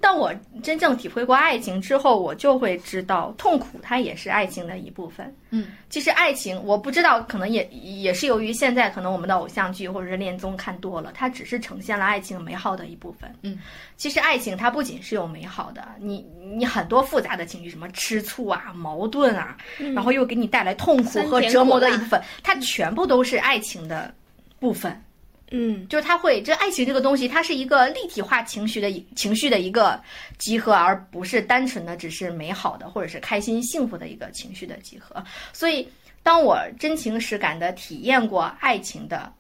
[0.00, 5.34] 当我真正体会过爱情之后，我就会知道痛苦它也是爱情的一部分。
[5.50, 13.34] 嗯，其实爱情我不知道，可能也也是由于现在可能我们的偶像剧或者是恋综看多了，它只是呈现了爱情美好的一部分。
[13.42, 13.58] 嗯，
[13.96, 16.24] 其实爱情它不仅是有美好的，你
[16.54, 19.56] 你很多复杂的情绪，什么吃醋啊、矛盾啊，
[19.94, 24.12] 然后又给你带来痛苦和折磨的一部分，它全部都是爱情的
[24.60, 25.02] 部分。
[25.50, 29.98] 嗯，就是他会，这爱情这个东西，它是一个立体化情绪的情绪的一个
[30.36, 35.24] 集合，而不是单纯的只是美好的或者是开心幸福的一个情绪的集合。
[35.52, 35.88] 所以，
[36.22, 39.32] 当我真情实感的体验过爱情的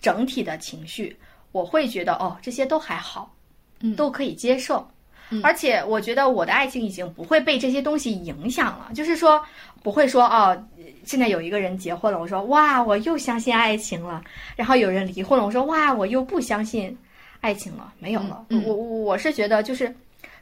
[0.00, 1.16] 整体的情绪，
[1.50, 3.34] 我会觉得哦，这些都还好，
[3.80, 4.88] 嗯都可以接受。
[5.42, 9.42] 而且我觉得我的爱情已经不会被这些东西影响了，就是说
[9.82, 10.56] 不会说哦，
[11.04, 14.20] 现在有一个人结婚了，我说哇，我又相信爱情了；
[14.56, 16.96] 然后有人离婚了，我说哇，我又不相信
[17.40, 18.44] 爱情了，没有了。
[18.50, 19.94] 我我我是觉得就是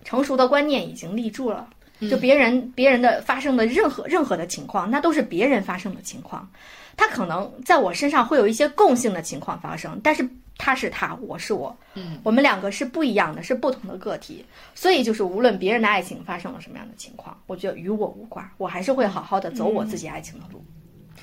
[0.05, 1.69] 成熟的观念已经立住了，
[2.01, 2.11] 嗯。
[2.11, 6.49] 就别人别人的发生的任何任何的情况，那都是别人发生的情况，
[6.97, 10.29] 他可能在我身上会有一些共性的情况发生，但是
[10.61, 14.45] 他是他，我是我，嗯，我们两个是不一样的，是不同的个体，
[14.75, 20.63] 所以就是无论别人的爱情发生了什么样的情况，我觉得与我无关，我还是会好好的走我自己爱情的路。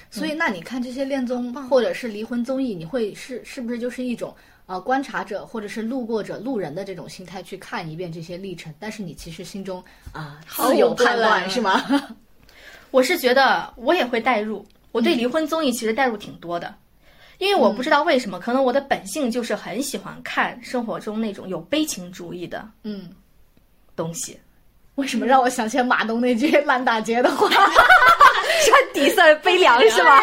[0.10, 4.34] 所以，那你看这些恋综或者是离婚综艺，你会是是不是就是一种
[4.66, 8.74] 呃观察者或者是路过者、路人的这种心态去看一遍这些历程？
[8.80, 11.84] 但是你其实心中啊、自有判断是吗？
[12.90, 16.74] 我是觉得我也会代入，我对离婚综艺其实代入挺多的，
[17.40, 23.10] 因为我不知道为什么，可能我的本性就是很喜欢看生活中那种有悲情主义的嗯，
[23.96, 24.38] 东西。
[24.96, 27.48] 为什么让我想起马东那句烂大街的话？
[27.50, 30.20] 穿底色悲凉是吧？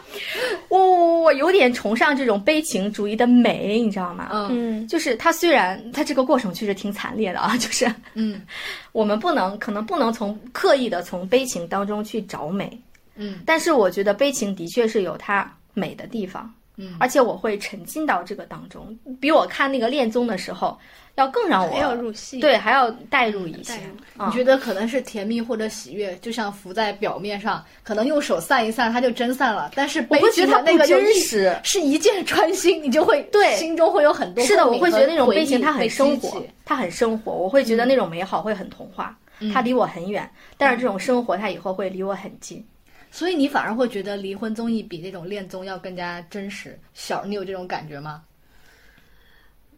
[0.68, 4.28] 我我我有点崇尚这种悲情主义的美，你知道吗？
[4.32, 4.48] 嗯
[4.82, 8.42] 嗯，就是它虽然它这个过程确实挺惨烈的啊， 就是嗯
[8.92, 12.78] 我们不能可能不能从刻意的从悲情当中去找美，
[13.16, 20.78] 嗯但是我觉得悲情的确是有它美的地方，嗯而且我会沉浸到这个当中，比我看那个恋综的时候
[21.16, 22.40] 要更让我还要入戏。
[22.40, 23.74] 对还要代入一些
[24.18, 29.70] 你觉得可能是甜蜜或者喜悦，就像浮在表面上，可能用手散一散，它就真散了。
[29.74, 31.54] 但是悲我会觉得它不真那个真实。
[31.62, 39.14] 是一箭穿心，你就会对心中会有很多是的，我会觉得那种悲情它很生活，它很生活，我会觉得那种美好会很童话，
[39.52, 42.64] 它离我很远，但是这种生活它以后会离我很近。
[43.10, 46.78] 所以你反而会觉得离婚综艺比那种恋综要更加真实。
[46.94, 48.24] 小，你有这种感觉吗？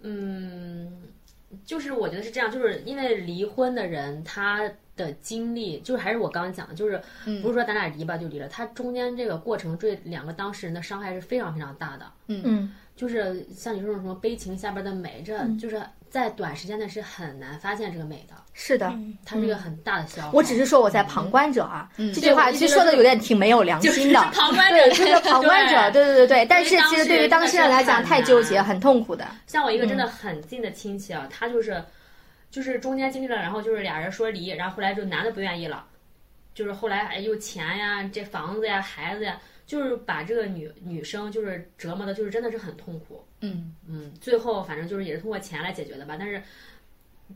[0.00, 0.90] 嗯，
[1.64, 7.00] 就是我觉得是这样，就是因为离婚的人他的经历，就是还是我刚刚讲的，就是
[7.42, 12.06] 不是说咱俩离吧就离了，他中间这个过程对两个当事人的伤害是非常非常大的。
[12.26, 18.92] 嗯，就是像你说的什么悲情下边的美，这嗯就是在短时间内是很难发现这个美的，是的。
[19.24, 20.30] 它是一个很大的消耗。
[20.32, 24.20] 我只是说我在旁观者啊，这句话其实说的有点挺没有良心的。
[24.32, 26.46] 旁观者对，就是旁观者，对对对对。
[26.46, 29.26] 但是其实对于当事人来讲，太纠结、很痛苦的。
[29.46, 31.82] 像我一个真的嗯很近的亲戚啊，他就是
[32.50, 35.84] 就是中间经历了，然后就是俩人说离，然后后来就男的不愿意了，
[36.54, 43.22] 就是后来哎又钱呀、这房子呀、孩子呀，就是把这个女女生就是折磨的，就是真的是很痛苦。
[43.40, 46.42] 嗯嗯，最后反正就是也是通过钱来解决的吧，但是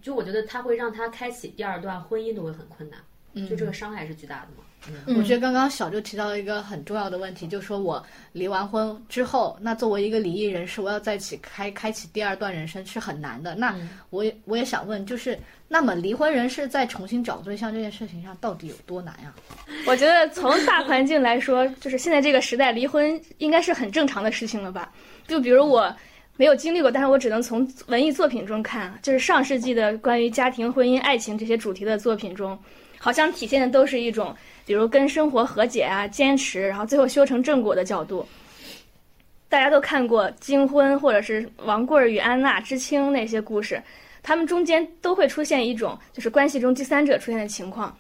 [0.00, 4.64] 就我觉得他会让他开启第二段婚姻都会很困难，就这个伤害是巨大的嘛。
[5.06, 13.54] 嗯我觉得刚刚小就提到了一个很重要的问题，就是说我离完婚之后，那作为一个离异人士，我要在一起开开启第二段人生是很难的。
[13.54, 13.72] 那
[14.10, 15.38] 我也我也想问，就是
[15.68, 19.32] 那么离婚人士在重新找对象这件事情上到底有多难呀、
[19.86, 24.92] 我觉得从大环境来说，就是现在这个时代，离婚应该是很正常的事情了吧？
[25.28, 25.94] 就比如我
[26.36, 32.58] 没有经历过，但是我只能从文艺作品中看，就是上世纪的关于家庭、婚姻、爱情这些主题的作品中，
[32.98, 34.34] 好像体现的都是一种，
[34.66, 38.26] 比如跟生活和解啊、坚持，然后最后修成正果的角度。
[39.48, 43.82] 大家都看过《金婚》或者是王贵儿与安娜、知青那些故事，
[44.22, 47.94] 他们中间都会出现一种就是关系中第三者出现的情况。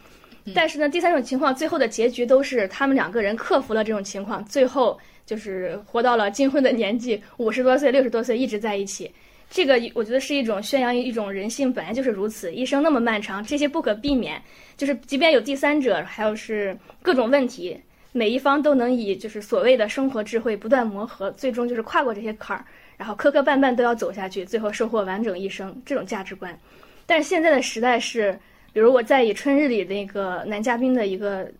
[0.54, 9.10] 但是呢，第三种情况最后的结局都是他们两个人克服了这种情况，最后就是活到了金婚的年纪，五十多岁、六十多岁一直在一起。
[9.48, 14.40] 这个我觉得是一种宣扬一种人性本来就是如此，一生那么漫长，这些不可避免。
[14.76, 17.78] 就是即便有第三者，还有是各种问题，
[18.12, 22.64] 每一方都能以就是所谓的生活智慧不断磨合，最终就是跨过这些坎儿，
[22.96, 26.58] 然后磕磕绊绊都要走下去，最后收获完整一生这种价值观。
[27.04, 28.38] 但现在的时代是，
[28.72, 31.50] 比如我在以春日里那个男嘉宾的一个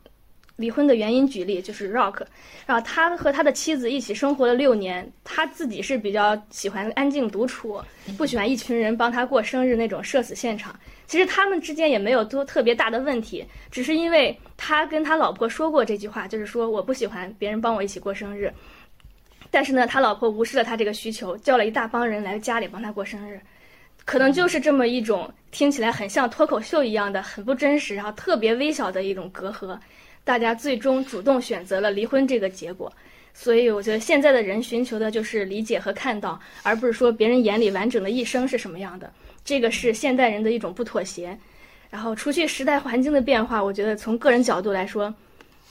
[0.56, 2.22] 离婚的原因举例，就是 Rock，
[2.66, 7.80] 然后他和他的妻子一起生活了六年，他自己是比较喜欢安静独处，
[8.16, 10.78] 不喜欢一群人帮他过生日那种社死现场。
[11.06, 18.52] 其实他们之间也没有多特别大的问题，只是因为他跟他老婆说过这句话，就是说我不喜欢别人帮我一起过生日。
[19.50, 23.38] 但是呢，他老婆无视了他这个需求，叫了一大帮人来家里帮他过生日，
[24.04, 29.78] 可能就是这么一种听起来很像脱口秀一样的、很不真实，然后特别微小的一种隔阂，
[30.24, 32.92] 大家最终主动选择了离婚这个结果。
[33.34, 39.10] 所以我觉得现在的人寻求的就是理解和看到，而不是说别人眼里完整的一生是什么样的。
[39.44, 41.38] 这个是现代人的一种不妥协。
[41.88, 45.14] 然后，除去时代环境的变化，我觉得从个人角度来说，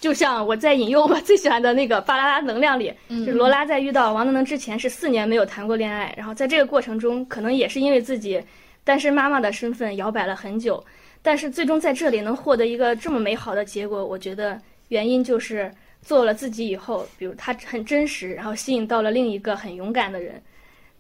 [0.02, 8.42] 就像我在引用我 最喜欢的那个《巴啦啦能量》里，就是罗拉在遇到王能能之前是四年没有谈过恋爱，然后在这个过程中，可能也是因为自己
[8.84, 10.84] 单身妈妈的身份摇摆了很久，
[11.22, 20.42] 但是最终在这里能获得一个这么美好的结果，我觉得原因就是做了自己以后，比如他很真实，然后吸引到了另一个很勇敢的人。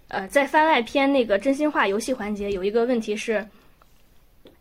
[0.09, 3.43] 呃，在番外篇那个真心话游戏环节，有一个问题是，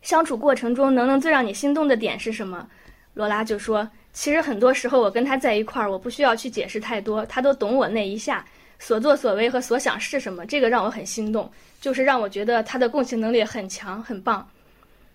[0.00, 2.66] 相处过程中能能最让你心动的点是什么？
[3.12, 8.44] 罗拉就说，其实很多时候我跟他在一块儿，我不需要去解释太多，他都懂我那一下
[8.78, 14.46] 所作所为和所想是什么，这个让我很心动，就是让我觉得他的共情能力很强，很棒。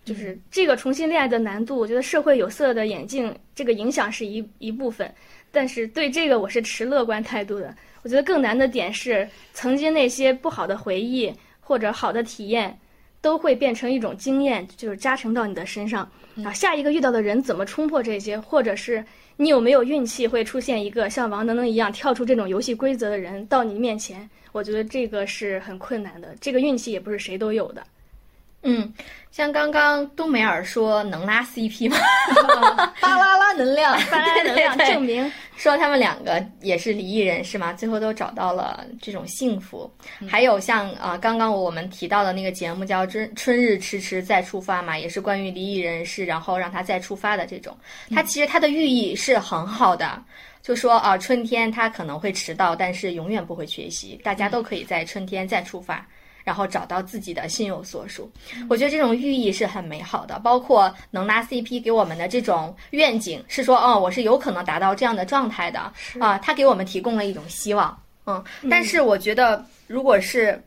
[0.05, 5.11] 就是这个重新恋爱的难度，我觉得社会有色的眼镜这个影响是一一部分，
[5.51, 7.75] 但是对这个我是持乐观态度的。
[8.03, 12.79] 我觉得更难的点是，曾经那些不好的回忆或者好的体验，
[13.25, 16.07] 都会变成一种经验，就是加成到你的身上。
[16.45, 19.03] 啊，下一个遇到的人怎么冲破这些，或者是
[19.35, 24.29] 你有没有运气会出现一个像王能能一样跳出这种游戏规则的人到你面前？
[24.51, 27.81] 我觉得这个是很困难的，这个运气也不是谁都有的。
[28.61, 28.93] 嗯，
[29.31, 31.97] 像刚刚冬梅尔说能拉 CP 吗？
[33.01, 37.73] 巴啦啦能量， 巴啦啦能量证明说他们两个也是离异人是吗？
[37.73, 39.89] 最后都找到了这种幸福。
[40.27, 47.75] 还有像啊，刚刚我们提到的那个节目叫《春春日迟迟再出发》嘛，也是关于离异人士，然后让他再出发的这种。
[48.11, 50.21] 它其实它的寓意是很好的，
[50.61, 56.05] 就说啊，春天他可能会迟到，但是永远不会缺席，大家都可以在春天再出发。
[56.45, 58.31] 然后找到自己的心有所属，
[58.69, 60.37] 我觉得这种寓意是很美好的。
[60.39, 67.99] 包括能拉 CP 给我们的这种愿景，是说哦，我是有可能达到这样的状态的啊，他给我们提供了一种希望。
[68.27, 70.61] 嗯，但是我觉得，如果是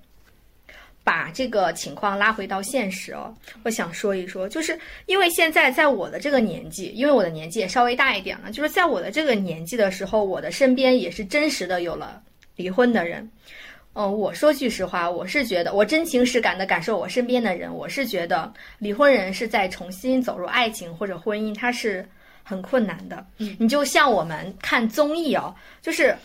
[1.05, 12.21] 把这个情况拉回到现实哦，我想说一说，就是因为现在在我的这个年纪，因为我的年纪也稍微大一点了，就是在我的这个年纪的时候，我的身边也是真实的有了
[12.57, 13.31] 离婚的人。
[13.95, 22.09] 嗯，我说句实话，我是觉得，我真情实感的感受我身边的人，我是觉得离婚人是在重新走入爱情或者婚姻，他是
[22.45, 23.27] 很困难的。
[23.39, 26.17] 嗯，你就像我们看综艺哦，就是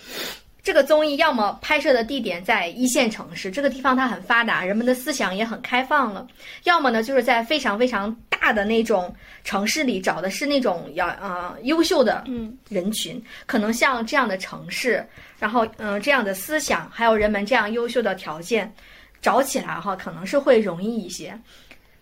[0.63, 6.26] 这个综艺要么拍摄的地点在一线城市，这个地方它很发达，人们的思想也很开放了；
[6.63, 15.06] 要么呢，就是在非常非常大的那种城市里，找的是那种要啊优秀的嗯人群，可能像这样的城市。
[15.38, 18.73] 然后，嗯，这样的思想，还有人们这样优秀的条件，
[19.21, 21.38] 找起来哈，可能是会容易一些。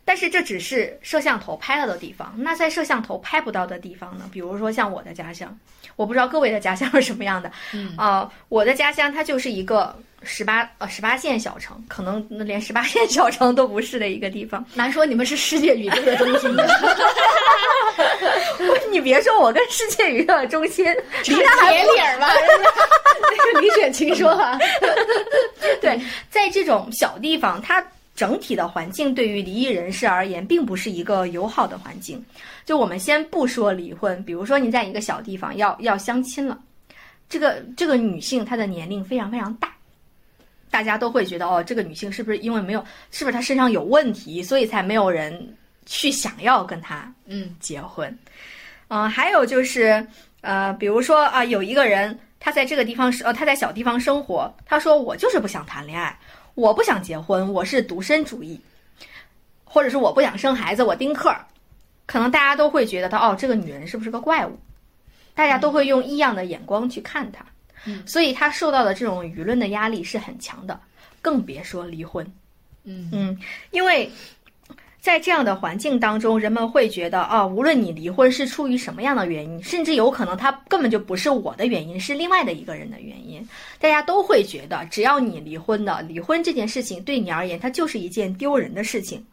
[0.04, 4.30] 但是这只是摄像头拍到的地方，那在摄像头拍不到的地方呢？
[4.32, 5.58] 比如说像我的家乡，
[5.96, 7.52] 我不知道各位的家乡是什么样的。
[7.74, 14.66] 嗯啊、我的家乡它就是一个十八呃十八线小城，可能连十八线小城都不是的一个地方。
[14.74, 16.68] 难说你们是世界宇宙的中心的，
[18.92, 20.86] 你别说我跟世界娱乐中心
[21.26, 22.28] 离得还铁脸儿吧？
[23.22, 24.58] 那个李雪琴说啊，
[25.80, 27.84] 对，在这种小地方，它
[28.16, 32.24] 整体的环境对于离异人士而言，并不是一个友好的环境。
[32.66, 36.60] 就我们先不说离婚，比如说你在一个小地方要要相亲了，
[37.28, 39.74] 这个这个女性她的年龄非常非常大，
[40.70, 48.16] 大家都会觉得哦，这个女性是不是因为没有，是不是她身上有问题，所以才没有人去想要跟她嗯结婚。
[48.90, 50.06] 嗯、还有就是
[50.42, 56.18] 呃，比如说啊、有一个人他在这个地方是呃他在小地方生活，他说我就是不想谈恋爱，
[56.56, 58.60] 我不想结婚，我是独身主义，
[59.64, 61.46] 或者是我不想生孩子，我丁克儿，
[62.06, 64.60] 可能大家都会觉得他哦，这个女人是不是个怪物？
[65.34, 67.46] 大家都会用异样的眼光去看她，
[67.86, 70.78] 嗯所以她受到的这种舆论的压力是很强的，
[71.22, 72.30] 更别说离婚。
[72.84, 73.40] 嗯嗯，
[73.72, 74.12] 因为
[75.02, 83.44] 在这样的环境当中，人们会觉得啊，无论你离婚是出于什么样的原因，甚至有可能他根本就不是我的原因，是另外的一个人的原因，
[83.80, 89.26] 大家都会觉得，只要你离婚的，离婚这件事情对你而言，它就是一件丢人的事情，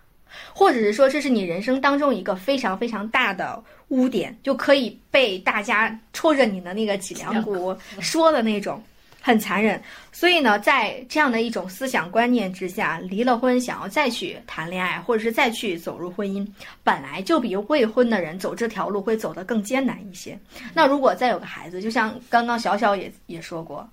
[0.54, 8.82] 或者是说这是你人生当中一个非常非常大的污点，就可以被大家戳着你的那个脊梁骨说的那种。
[9.20, 9.80] 很残忍，
[10.12, 16.46] 所以呢，在这样的一种思想观念之下，离了婚想要再去谈恋爱，或者是再去走入婚姻，
[16.82, 20.38] 本来就比未婚的人走这条路会走得更艰难一些。
[20.72, 23.86] 那如果再有个孩子，就像刚刚小小也也说过，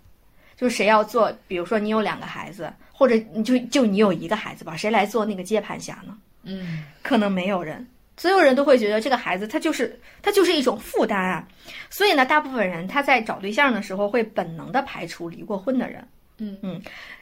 [0.56, 6.16] 就是谁要做，比如说你有两个孩子，或者你就就你有一个孩子吧，谁来做那个接盘侠呢？
[6.44, 7.86] 嗯，可能没有人。
[8.18, 11.48] 所有人都会觉得这个孩子他就是他就是一种负担啊，
[11.90, 16.08] 所以呢，大部分人他在找对象的时候会本能的排除离过婚的人。
[16.38, 16.82] 嗯嗯，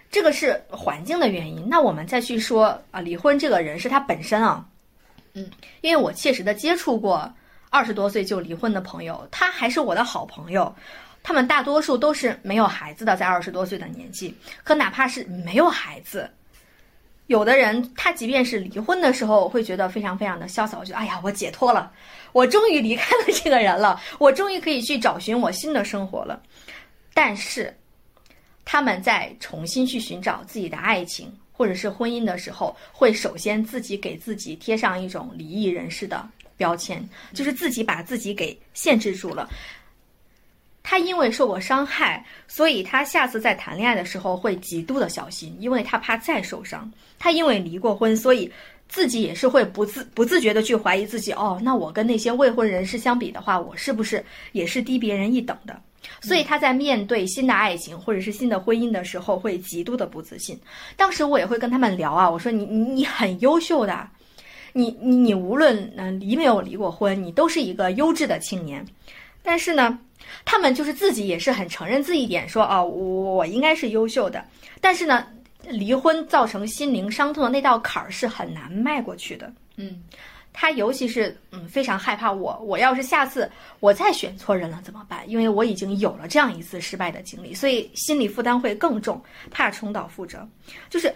[0.09, 1.67] 这个是环境的原因。
[1.67, 4.65] 那我们再去说啊，离婚这个人是他本身啊，
[5.33, 5.49] 嗯，
[5.81, 7.31] 因为我切实的接触过
[7.69, 10.73] 二十多岁就离婚的朋友，他还是我的好朋友，
[11.21, 16.29] 他们大多数都是没有孩子的，在二十多岁的年纪，可哪怕是没有孩子。
[17.27, 21.91] 有的人，他即便是离婚的时候，会觉得非常非常的潇洒，我觉得哎呀，我解脱了，
[22.33, 26.41] 我终于离开了这个人了， 我终于可以去找寻我新的生活了。
[27.13, 27.73] 但是，
[28.65, 39.49] 他们在重新去寻找自己的爱情或者是婚姻的时候，会首先自己给自己贴上一种离异人士的标签，就是自己把自己给限制住了。
[40.83, 46.91] 他因为受过伤害，所以他下次在谈恋爱的时候会极度的小心，因为他怕再受伤。
[47.17, 48.51] 他因为离过婚，所以
[48.89, 51.31] 自己也是会不自 不自觉的去怀疑自己。
[51.31, 55.81] 哦，那我跟那些未婚人士相比的话，我是不是也是低别人一等的？
[56.19, 60.59] 所以他在面对新的爱情或者是新的婚姻的时候，会极度的不自信。
[60.97, 64.05] 当时我也会跟他们聊啊，我说你你你很优秀的，
[64.73, 68.85] 你你你无论嗯离没有离过婚，你都是一个优质的青年。
[69.43, 69.99] 但是呢，
[70.45, 74.43] 他们就是自己也是很承认自己一点，说哦，我我应该是优秀的。
[74.81, 75.27] 但是呢。
[75.69, 79.49] 离婚造成心灵伤痛的那道坎儿是很难迈过去的。
[79.77, 80.03] 嗯，
[80.51, 85.23] 他尤其是嗯非常害怕我，我要是下次我再选错人了怎么办？
[85.25, 90.45] 因为我已经有了这样一次失败的经历，所以心理负担会更重，怕重蹈覆辙。
[90.89, 91.15] 就是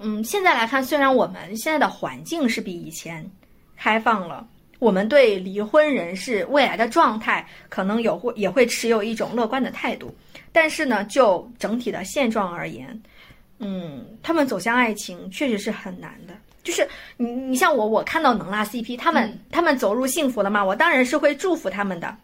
[0.00, 3.30] 嗯，现在来看，虽然我们现在的环境是比以前
[3.76, 4.48] 开放了，
[4.84, 10.14] 我们对离婚人士未来的状态可能有会也会持有一种乐观的态度，
[10.52, 13.02] 但是呢，就整体的现状而言。
[13.60, 16.34] 嗯，他们走向爱情确实是很难的。
[16.62, 20.62] 就是你，你像我，我看到能拉 CP，他们他们走入幸福了嘛？
[20.62, 22.14] 我当然是会祝福他们的。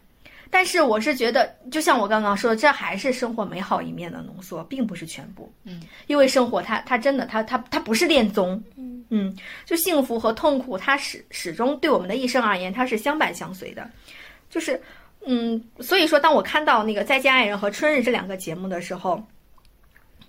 [0.51, 5.51] 但是我是觉得，就像我刚刚说的，这还是生活美好一面的浓缩，并不是全部。
[5.63, 8.61] 嗯，因为生活它它真的它它它不是恋综。
[8.77, 13.87] 嗯嗯，就幸福和痛苦，它始始终对我们的一生而言，它是相伴相随的。
[14.49, 14.81] 就是
[15.25, 19.23] 嗯，所以说，当我看到那个《再见爱人》和《春日》这两个节目的时候。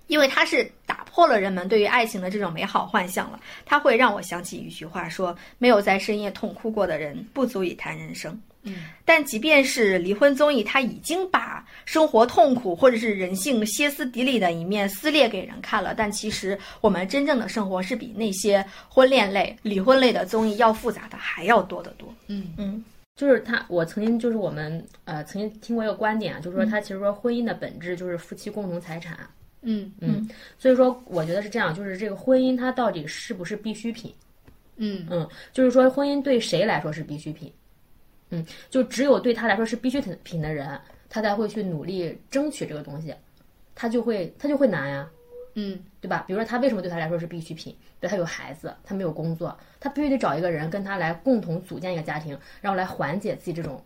[0.07, 8.39] 因为它是打破了人们对于爱情的这种美好幻想了，它会让我想起一句话，说没有在深夜痛哭过的人不足以谈人生。
[8.63, 22.13] 嗯，但即便是离婚综艺，它已经把生活痛苦或者是人性歇斯底里的一面撕裂给人看了，但其实我们真正的生活是比那些婚恋类、离婚类的综艺要复杂的还要多得多。
[22.27, 22.83] 嗯嗯，
[23.15, 29.17] 就是他，我曾经就是我们呃曾经听过一个观点啊，就是说他其实说婚姻的本质就是夫妻共同财产。
[29.65, 34.13] 嗯嗯，所以说我觉得是这样，就是这个婚姻它到底是不是必需品？
[34.75, 37.49] 嗯嗯，就是说婚姻对谁来说是必需品？
[38.33, 40.79] 嗯，就只有对他来说是必需品的人，
[41.09, 43.13] 他才会去努力争取这个东西，
[43.75, 45.09] 他就会他就会难呀，
[45.55, 46.23] 嗯，对吧？
[46.27, 47.73] 比如说他为什么对他来说是必需品？
[47.99, 53.83] 比如他有孩子，他没有工作，他必须得找一个人跟他来共同组建一个家庭，然后来缓解自己这种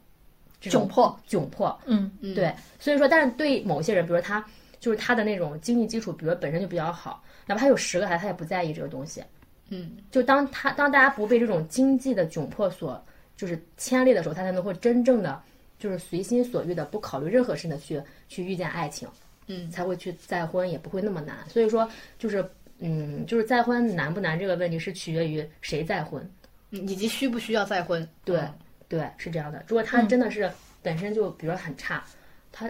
[0.62, 1.80] 窘迫，窘迫。
[1.86, 4.44] 嗯嗯对，所以说，但是对某些人，比如说他。
[4.80, 9.24] 就是他的那种经济基础，比如本身就比较好，哪怕他有十个孩子，他也不在意这个东西。
[9.70, 13.04] 嗯，就当他当大家不被这种经济的窘迫所
[13.38, 15.42] 就是牵累的时候，他才能够真正的
[15.80, 19.08] 就是随心所欲的，不考虑任何事的去去遇见爱情。
[19.50, 21.38] 嗯，才会去再婚，也不会那么难。
[21.48, 22.46] 所以说，就是
[22.80, 26.30] 嗯，就是再婚难不难这个问题是取决于谁再婚，
[26.72, 28.06] 以及需不需要再婚。
[28.26, 28.42] 对
[28.90, 29.64] 对，是这样的。
[29.66, 32.04] 如果他真的是本身就比如说很差，
[32.52, 32.70] 他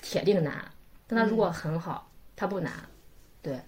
[0.00, 0.64] 铁定难。
[1.06, 2.72] 但他如果很好，他不难，
[3.42, 3.60] 对，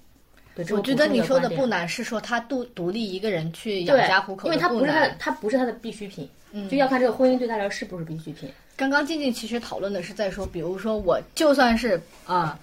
[0.64, 0.76] 对。
[0.76, 8.50] 我觉得你说的不难难是说他独独立一个人去养家糊口，因为他不是他，他不是他的必需品，嗯，就要看这个婚姻对他来说是不是必需品。
[8.76, 12.58] 刚刚静静其实讨论的是在说，比如说我就算是啊，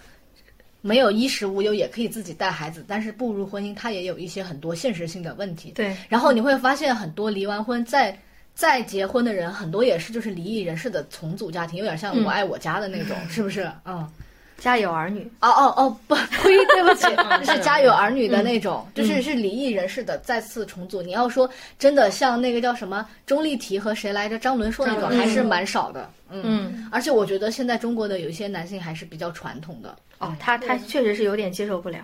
[0.81, 5.71] 没有衣食无忧，也可以自己带孩子，但是步入婚姻，他也有一些很多现实性的问题。
[5.71, 8.15] 对，然后你会发现很多离完婚再
[8.53, 13.69] 再结婚的人，很多也是就是离异人士的重组家庭，有点像我爱我家的那种，是不是？
[13.85, 14.07] 嗯。
[14.63, 17.05] 家有儿女，哦哦哦，不， 呸，对不起，
[17.51, 21.01] 是家有儿女的那种，就是是离异人士的再次重组。
[21.01, 26.09] 你要说真的，像那个叫什么钟丽缇和谁来着，张伦硕那种，还是蛮少的。
[26.29, 29.93] 嗯，而且我觉得现在中国的有一些男性还是比较传统的。
[30.19, 31.97] 哦，他他确实是有点接受不了。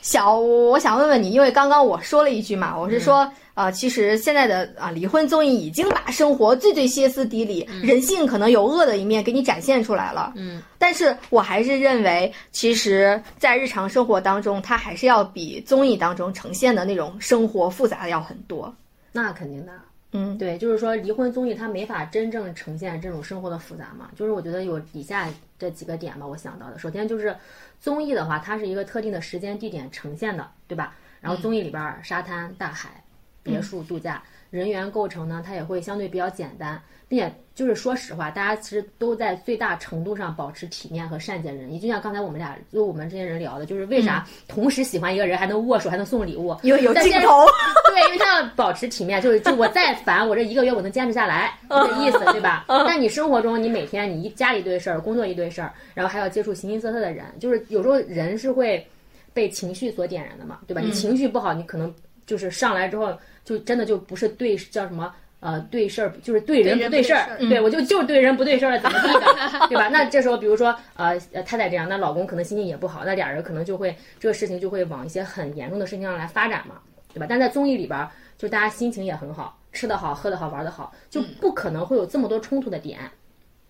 [0.00, 10.34] 小，我想问问你，因为刚刚我说了一句嘛，我是说，呃，其实现在的啊离婚综艺已经把生活最最歇斯底里、人性可能有恶的一面给你展现出来了。
[10.36, 18.72] 嗯，但是我还是认为，其实，在日常生活当中，它还是要比综艺当中呈现的那种生活复杂的要很多。
[19.10, 19.72] 那肯定的。
[20.12, 24.10] 嗯，对，就是说离婚综艺它没法真正呈现这种生活的复杂嘛。
[24.14, 26.78] 就是我觉得有以下这几个点吧，我想到的。
[26.78, 27.34] 首先就是
[27.80, 30.94] 综艺的话，它是一个特定的时间地点呈现的，对吧？
[31.22, 33.02] 然后综艺里边沙滩、大海、
[33.46, 41.78] 别墅、度假，人员构成呢，它也会相对比较简单，并且就是说实话，大家其实都在最大程度上保持体面和善解人意。
[41.78, 47.46] 就像刚才我们俩就我们这些人聊的，就是为啥同时喜欢一个人还能握手还能送礼物，因为有镜头。
[47.88, 52.64] 对，因为他要保持体面，就是就我再烦，我这一个月我能坚持下来，这意思对吧？
[52.68, 58.86] 但你生活中你每天你一家里一堆事儿，工作一堆事儿，然后还要接触形形色色的人，就是有时候人是会
[59.32, 60.82] 被情绪所点燃的嘛，对吧？
[60.82, 61.94] 你情绪不好，你可能
[62.26, 65.14] 就是上来之后就真的就不是对叫什么。
[65.38, 69.86] 呃，对事儿就是对人不对事儿，对我就就是对人不对事儿了，怎么地的， 对吧？
[69.88, 76.76] 那这时候，比如说呃，太太这样，那老公可能心情也不好，那俩人可能就会这个事情就会往一些很严重的事情上来发展嘛，
[77.12, 77.26] 对吧？
[77.28, 78.08] 但在综艺里边，
[78.38, 82.98] 就大家心情也很好，吃得好，喝得好，玩得好，就不可能会有这么多冲突的点，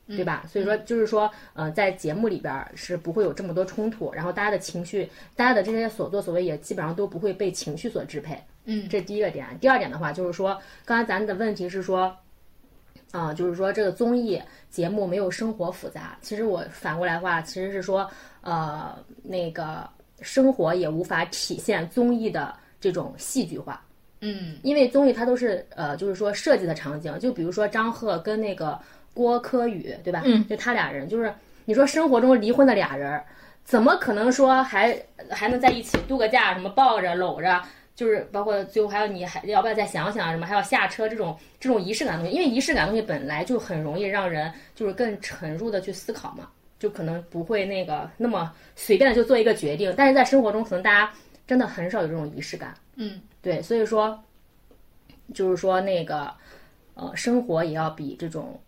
[0.09, 0.45] 对吧？
[0.49, 8.41] 所以说，就是说，呃，在节目里边是不会有这么多冲突，然后大家的情绪，大家的这些所作所为也基本上都不会被情绪所支配。
[8.67, 9.47] 嗯，这是第一个点。
[9.61, 12.17] 第二点的话，就是说，刚才咱的问题是说，
[13.11, 14.41] 啊，就是说这个综艺
[14.71, 16.17] 节目没有生活复杂。
[16.23, 18.09] 其实我反过来话，其实是说，
[18.43, 19.89] 呃，那个
[20.21, 23.83] 生活也无法体现综艺的这种戏剧化。
[24.21, 28.81] 嗯，因为综艺它都是呃，就是说设计的场景，就比如说张赫跟那个
[29.17, 30.23] 郭柯宇，对吧？
[30.27, 31.33] 嗯，就他俩人，就是
[31.65, 33.19] 你说生活中离婚的俩人，
[33.65, 34.95] 怎么可能说还
[35.31, 36.53] 还能在一起度个假？
[36.53, 37.63] 什么抱着搂着？
[37.95, 46.47] 就是包括最后还有你还要不要再想想什么，还要下车这种这种仪式感东西，因为仪式感东西本来就很容易让人就是更沉入的去思考嘛，
[46.79, 49.95] 就可能不会那个那么随便的就做一个决定。
[49.97, 51.11] 但是在生活中，可能大家
[51.47, 52.75] 真的很少有这种仪式感。
[52.97, 54.23] 嗯，对，所以说
[55.33, 56.31] 就是说那个
[56.93, 58.61] 呃，生活也要比这种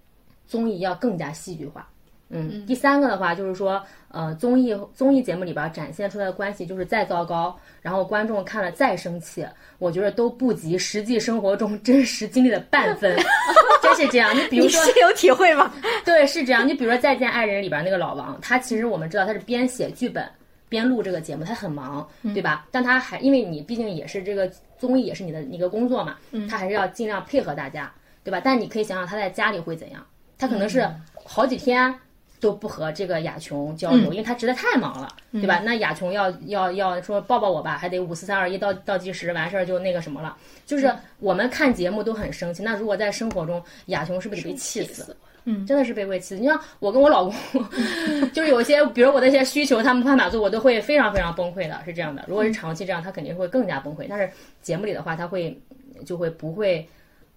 [0.49, 1.89] 综艺要更加戏剧化。
[2.31, 9.47] 嗯，第三个的话就是说，呃，综艺综艺节目里边展现出来的关系就是再糟糕，然后观众看了再生气，
[9.79, 13.17] 我觉得都不及实际生活中真实经历的半分，
[13.83, 14.37] 真是这样。
[14.37, 15.73] 你比如说，深有体会吗？
[16.05, 16.69] 对，是这样。
[16.69, 20.29] 你比如说《再见爱人》里边那个老王，他其实我们知道他是边写剧本
[20.69, 22.67] 边录这个节目，他很忙，对吧？
[22.71, 24.47] 但他还因为你毕竟也是这个
[24.77, 27.91] 综艺也是你的一个工作嘛，他还是要尽量配合大家，
[28.23, 28.39] 对吧？
[28.45, 30.07] 但你可以想想他在家里会怎样，
[30.39, 30.89] 他可能是
[31.25, 31.95] 好几天。
[32.41, 35.61] 都不和这个雅琼交流，因为他实在太忙了，对吧？
[35.65, 40.37] 那雅琼要要要说抱抱我吧，还得五四三二一倒倒计时，完事儿就那个什么了。
[40.65, 45.17] 就是我们看节目都很生气，那如果在生活中，雅琼是不是得被气死？
[45.47, 46.37] 嗯，真的是被会气死。
[46.37, 47.69] 你像我跟我老公，
[48.33, 52.25] 就是有些，比如我的一些需求，他们不满足，我都会非常非常崩溃的，是这样的。
[52.29, 54.07] 如果是长期这样，他肯定会更加崩溃。
[54.09, 54.31] 但是
[54.63, 55.61] 节目里的话，他会
[56.07, 56.89] 就会不会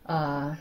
[0.04, 0.56] 呃。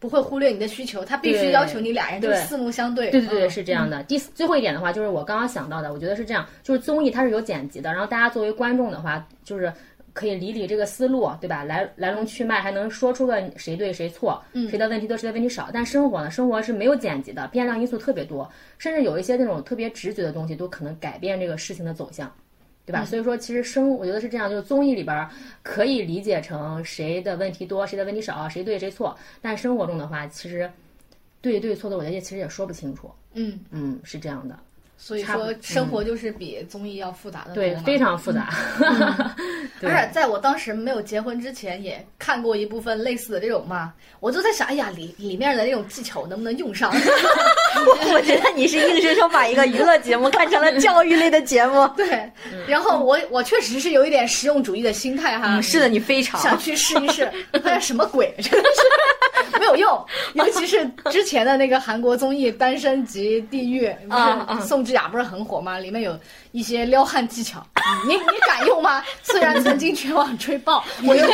[0.00, 3.10] 不会忽略你的需求，他必须要求你俩人就四目相对。
[3.10, 4.02] 对对对，是这样的。
[4.04, 9.70] 第最后一点的话，就是我刚刚想到的，我觉得是这样，就是综艺它是有剪辑的，然后大家作为观众的话，就是
[10.14, 11.62] 可以理理这个思路，对吧？
[11.62, 15.68] 来来龙去脉，还能说出个谁对谁错，谁的问题多，谁的问题少。
[15.72, 22.32] 但生活呢，生活是没有剪辑的，变量因素特别多，甚至有一些那种特别直觉的东西，都可能改变这个事情的走向。
[22.90, 23.04] 对吧？
[23.04, 25.28] 所以说，其实生我觉得是这样，就是综艺里边
[25.62, 29.16] 可以理解成谁的问题多，谁的问题少，谁对谁错。
[29.40, 30.70] 但生活中的话，其实
[31.40, 33.10] 对对错的，我觉得其实也说不清楚。
[33.34, 34.58] 嗯嗯，是这样的。
[35.02, 37.54] 所以说，生活就是比综艺要复杂的多。
[37.54, 38.50] 对，非常复杂。
[39.82, 46.92] 而且在我当时没有结婚之前，也看过一部分类似的这种嘛，我就在想，哎呀，里里面的那种技巧能不能用上？
[48.12, 51.88] 我觉得你是硬生生把一个娱乐节目看成了教育类的节目。
[51.96, 52.30] 对，
[52.68, 55.58] 然后我我确实是有一点实用主义的心态哈。
[55.62, 57.24] 是的，你非常想去试一试，
[57.62, 58.34] 发现什么鬼？
[58.38, 58.82] 真的是。
[59.60, 60.06] 没有用。
[60.34, 63.86] 尤其是之前的那个韩国综艺《单身级地狱》，
[64.54, 65.78] 不是宋智雅不是很火吗？
[65.78, 66.18] 里面有
[66.52, 67.64] 一些撩汉技巧，
[68.08, 69.04] 你你敢用吗？
[69.22, 71.26] 虽然曾经全网吹爆， 我用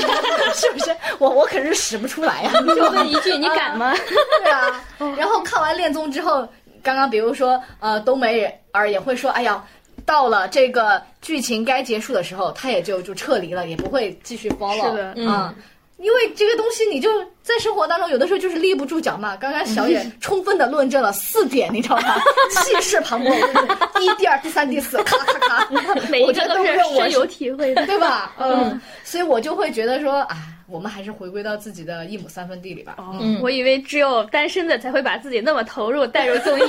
[0.52, 3.94] 是不是我我可是使不出来呀、就问一句，你敢吗？
[4.42, 4.84] 对啊，
[5.16, 6.46] 然后看完恋综之后，
[6.82, 9.64] 刚刚比如说呃，东北儿也会说，哎呀。
[10.04, 14.88] 到了这个剧情该结束的时候，他也就就撤离了，也不会继续 follow。
[14.90, 15.52] 是的嗯，
[15.98, 17.10] 因为这个东西你就
[17.46, 19.36] 在生活当中有的时候就是立不住脚嘛。
[19.36, 22.16] 刚刚小野充分的论证了四点，你知道吗？
[22.50, 25.68] 气势磅礴，我跟你说第一、第二、第三、第四，咔咔咔，
[26.10, 27.86] 每一我觉得个都是我深有体会的。
[27.86, 28.34] 对吧？
[28.42, 30.36] 嗯，所以我就会觉得说，啊，
[30.66, 32.96] 我们还是回归到自己的一亩三分地里吧。
[32.98, 36.64] 哦，我以为只有单身的才会把自己那么投入带入综艺，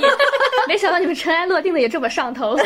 [0.68, 2.56] 没想到你们尘埃落定的也这么上头。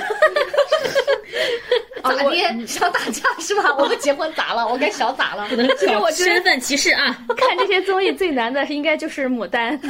[2.02, 2.66] 咋的？
[2.66, 3.74] 想打架是吧？
[3.78, 4.66] 我们结婚咋了？
[4.66, 5.46] 我跟小咋了？
[5.48, 7.16] 不能搞我身份歧视啊！
[7.36, 9.78] 看这些综艺最难的应该就是牡丹，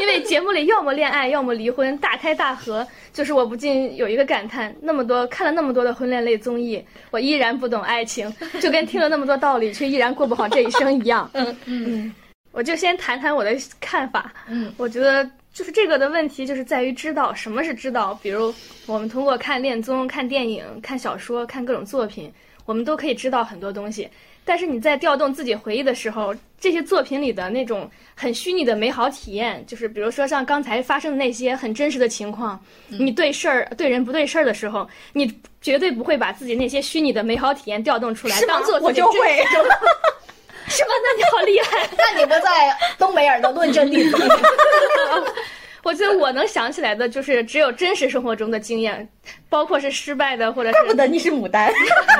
[0.00, 2.86] 因为节目里要么恋爱，要么离婚，大开大合。
[3.12, 11.28] 就是我不禁有一个感叹：那么多看了那么多的婚恋类综艺，我依然不懂爱情，就跟听了那么多道理，却依然过不好这一生一样。
[11.32, 12.14] 嗯嗯，
[12.52, 14.32] 我就先谈谈我的看法。
[14.48, 18.16] 嗯，我觉得就是这个的问题，就是在于知道什么是知道。
[18.22, 18.54] 比如
[18.86, 22.32] 我们通过看恋综、看电影、看小说、看各种作品，
[22.68, 24.06] 我们都可以知道很多东西。
[24.44, 39.18] 但是你在调动自己回忆的时候，这些作品里的那种很虚拟的美好体验，就是比如说像刚才发生的那些很真实的情况，你对事儿、对人不对事儿的时候，你绝对不会把自己那些虚拟的美好体验调动出来，当做我就会。
[40.70, 40.90] 是吗？
[41.02, 41.88] 那你好厉害！
[41.96, 44.16] 那你不在东北尔的论证弟子？
[45.88, 49.08] 我觉得我能想起来的就是只有真实生活中的经验，
[49.48, 51.72] 包括是失败的或者是怪不得你是牡丹。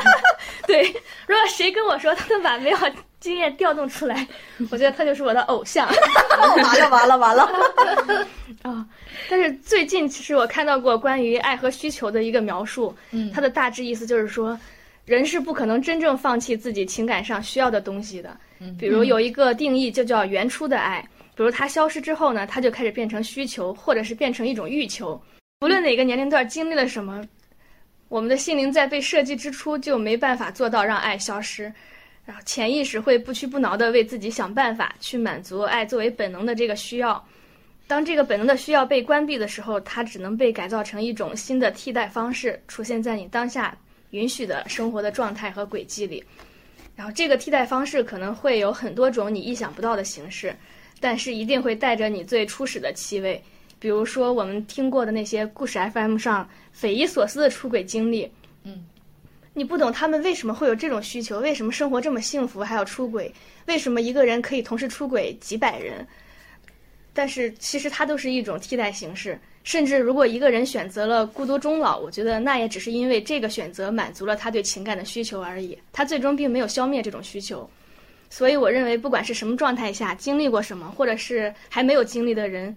[0.66, 0.82] 对。
[1.26, 2.86] 如果谁跟我说他能把美好
[3.20, 4.26] 经验调动出来，
[4.70, 5.86] 我觉得他就是我的偶像。
[5.86, 8.26] 完了完了完了！
[8.62, 8.86] 啊、
[9.28, 14.58] 但是最近其实我看到过关于爱和需求的一个描述，嗯它的大致意思就是说，
[15.04, 18.34] 人是不可能真正放弃自己情感上需要的东西的。
[18.78, 21.06] 比如有一个定义就叫原初的爱，
[21.38, 25.22] 比如它消失之后呢，它就开始变成需求，或者是变成一种欲求。
[25.60, 27.22] 不论哪个年龄段经历了什么，
[28.08, 31.72] 我们的心灵在被设计之初就没办法做到让爱消失。
[32.26, 37.24] 然后潜意识会不屈不挠地为自己想办法去满足爱作为本能的这个需要。
[37.86, 43.78] 当这个本能的需要被关闭的时候，它只能被改造成一种新的替代方式，出现在你当下
[44.10, 46.24] 允许的生活的状态和轨迹里。
[46.96, 50.52] 然后这个替代方式可能会有很多种你意想不到的形式，
[51.00, 53.42] 但是一定会带着你最初始的气味。
[53.78, 58.28] 比如说我们听过的那些故事 FM 上匪夷所思的出轨经历，
[58.64, 58.84] 嗯，
[59.54, 63.32] 你不懂他们为什么会有这种需求，为什么生活这么幸福还要出轨，
[63.66, 66.06] 为什么一个人可以同时出轨几百人？
[67.14, 69.38] 但是其实它都是一种替代形式。
[69.64, 77.68] 甚至如果一个人选择了孤独终老，我觉得那也只是因为这个选择满足了他对情感的需求而已，他最终并没有消灭这种需求。
[78.30, 82.76] 所以我认为，不管是什么状态下经历过什么，或者是还没有经历的人，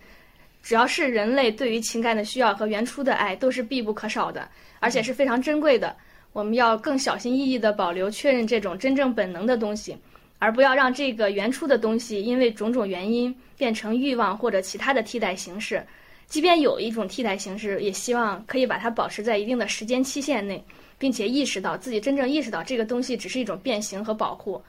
[0.63, 4.47] 只要是人类对于情感的需要和原初的爱，都是必不可少的，
[4.79, 5.95] 而且是非常珍贵的。
[6.33, 9.97] 我们要更小心翼翼地保留、确认这种真正本能的东西，
[10.39, 15.85] 而不要让这个原初的东西因为种种原因变成欲望或者其他的替代形式。
[16.27, 20.63] 即便有一种替代形式，也希望可以把它保持在一定的时间期限内，
[20.97, 24.61] 并且意识到自己真正意识到这个东西只是一种变形和保护。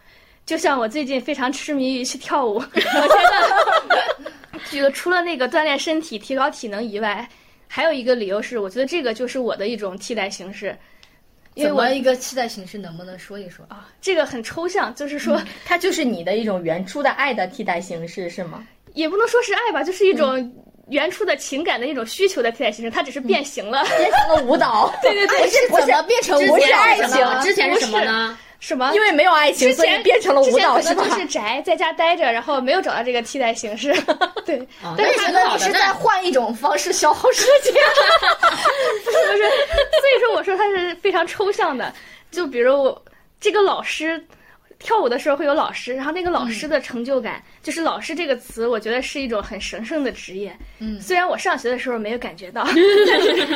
[0.45, 3.14] 就像我最近非常痴迷于去跳舞， 我觉
[3.90, 7.28] 得， 这个除了那个锻炼身体、提高体能以外，
[7.68, 10.76] 还有一个理由是，我觉得这个就是我的一种替代形式。
[11.55, 13.62] 因为我一个期待形式，能不能说一说？
[13.68, 18.66] 啊，这个很抽象，就是说，它就是你的一种原初的爱的替代形式，是吗？
[18.95, 20.51] 也不能说是爱吧，就是一种
[20.88, 23.84] 原初的情感的一种需求的替代形式，它只是变形了。
[23.99, 27.43] 变成了舞蹈， 对对对，爱是怎么变成之舞蹈前是什的？
[27.43, 28.38] 之前是什么呢？
[28.63, 28.93] 什么？
[28.95, 31.11] 因为没有爱情，所以变成了舞蹈，是吧之前可能？
[31.11, 33.93] 就是宅，在家待着，然后没有找到这个替代形式。
[34.47, 35.19] 对，啊，但是。
[35.19, 37.75] 觉得你是在换一种方式消耗时间。
[39.05, 39.43] 不是不是，
[40.01, 41.93] 所以说我说他是非常抽象的。
[42.31, 43.05] 就比如我
[43.41, 44.25] 这个老师。
[44.85, 50.53] 跳舞的时候会有老师，然后那个老师的成就感，就是“老师”这个词，我觉得是一种很神圣的职业。
[50.81, 52.65] 嗯虽然我上学的时候没有感觉到，
[53.07, 53.47] 但是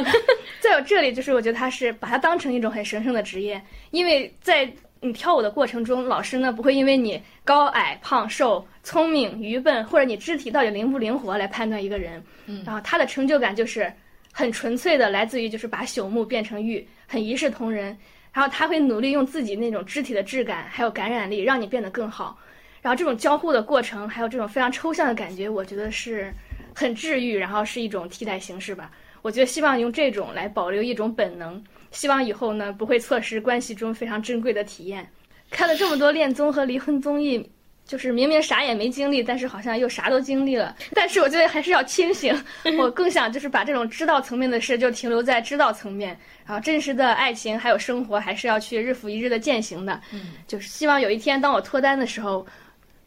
[0.60, 12.22] 在我这里，就是我觉得他是把它当成一种很神圣的职业，因为在你跳舞的过程中，老师呢不会因为你高矮、胖瘦、聪明、愚笨，或者你肢体到底灵不灵活来判断一个人。
[12.46, 13.92] 嗯然后他的成就感就是
[14.32, 17.96] 很纯粹的，来自于就是把朽木变成玉，很一视同仁。
[18.32, 22.38] 然后他会努力用自己那种肢体的质感还有感染力，让你变得更好。
[22.82, 26.30] 然后这种交互的过程，还有这种非常抽象的感觉，我觉得是
[26.74, 28.90] 很治愈，然后是一种替代形式吧。
[29.22, 31.64] 我觉得希望用这种来保留一种本能，
[31.96, 35.04] 希望以后呢不会错失关系中非常珍贵的体验。
[35.50, 37.50] 看了这么多恋综和离婚综艺。
[37.86, 40.74] 就是明明啥也没经历，但是好像又啥都经历了。
[40.92, 42.36] 但是我觉得还是要清醒。
[42.76, 50.00] 我更想就是把这种知道层面的事就停留在知道层面，然后真实的爱情还有生活还是要去日复一日的践行的。
[50.12, 52.44] 嗯，就是希望有一天当我脱单的时候，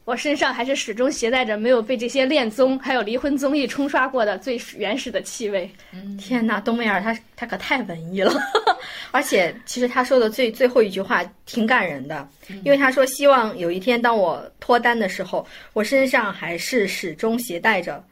[0.10, 5.70] 我身上还是始终携带着没有被这些恋综还有离婚综艺冲刷过的最原始的气味。
[6.18, 8.34] 天哪，冬梅尔她她可太文艺了。
[9.12, 12.28] 而且，其实她说的最最后一句话挺感人的，
[12.64, 18.04] 因为她说希望有一天当我脱单的时候，我身上还是始终携带着，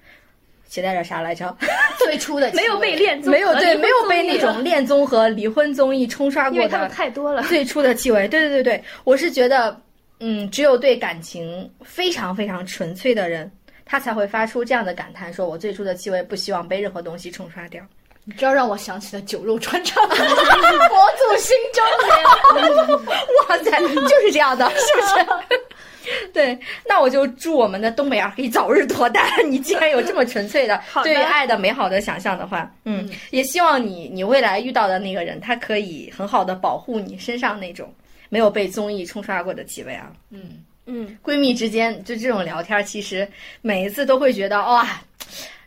[0.69, 1.57] 携带着啥来着？
[1.97, 7.41] 最初的没有被恋综没有对，没有被那种恋综和离婚综艺冲刷过的太多了。
[7.43, 9.75] 最初的气味，对对对对，我是觉得，
[10.19, 13.51] 嗯，只有对感情非常非常纯粹的人，
[13.85, 17.83] 他才会发出这样的感叹：说我最初的气味不希望被任何东西冲刷掉。
[18.23, 22.89] 你知道让我想起了酒肉穿肠，佛祖心中人。
[23.49, 26.27] 哇塞，就是这样的，是不是？
[26.33, 29.25] 对，那我就祝我们的东北儿可以早日脱单。
[29.49, 37.93] 你既然有这么纯粹的 对于爱的美好的想象的话，嗯，也希望你你未来遇到的那个人，他可以很好的保护你身上那种
[38.29, 40.11] 没有被综艺冲刷过的几位啊。
[40.31, 43.27] 嗯嗯，闺蜜之间就这种聊天，其实
[43.61, 44.87] 每一次都会觉得哇。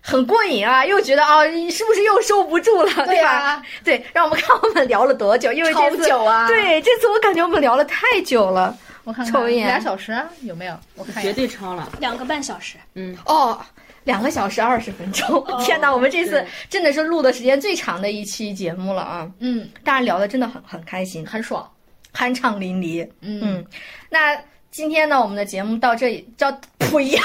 [0.02, 3.06] 很过瘾啊，又觉得啊，是不是又收不住了？
[3.06, 3.62] 对吧？
[3.84, 5.52] 对，让我们看我们聊了多久？
[5.52, 8.76] 因为这次久啊，对，这次我感觉我们聊了太久了。
[9.04, 10.74] 我看抽一眼，俩小时有没有？
[10.96, 12.78] 我看绝对超了，两个半小时。
[12.94, 13.61] 嗯，哦，
[14.04, 15.46] 两个小时二十分钟。
[15.62, 19.30] 天哪，我们这次真的是录的时间最长的一期节目了啊！
[19.40, 21.70] 嗯，大家聊的真的很很开心，很爽，
[22.14, 23.08] 酣畅淋漓。
[23.20, 23.64] 嗯，
[24.08, 24.36] 那
[24.70, 26.88] 今天呢，我们的节目到这里，叫呸。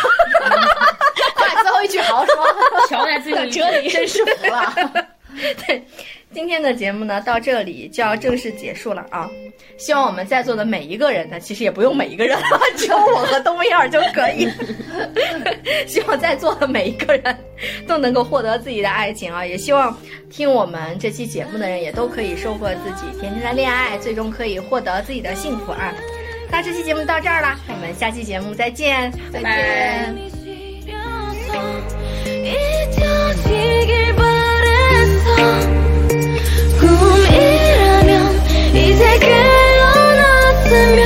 [1.36, 2.36] 快，最后一句好好说。
[2.90, 4.74] 瞧在自己 这里真是服了。
[5.68, 5.86] 对，
[6.34, 9.30] 今天的节目呢到这里就要正式结束了啊！
[9.78, 14.50] 希望我们在座的每一个人呢，其实也不用每一个人了，只有我和东威尔就可以。
[15.88, 17.38] 希望在座的每一个人
[17.88, 19.46] 都能够获得自己的爱情啊！
[19.46, 19.98] 也希望
[20.30, 25.94] 听我们这期节目的人也都可以收获自己甜甜的恋爱，最终可以获得自己的幸福啊！
[26.52, 30.16] 那这期节目到这儿了，我们下期节目再见，再见。
[36.98, 41.05] 꿈이라면 이제 깨어났으면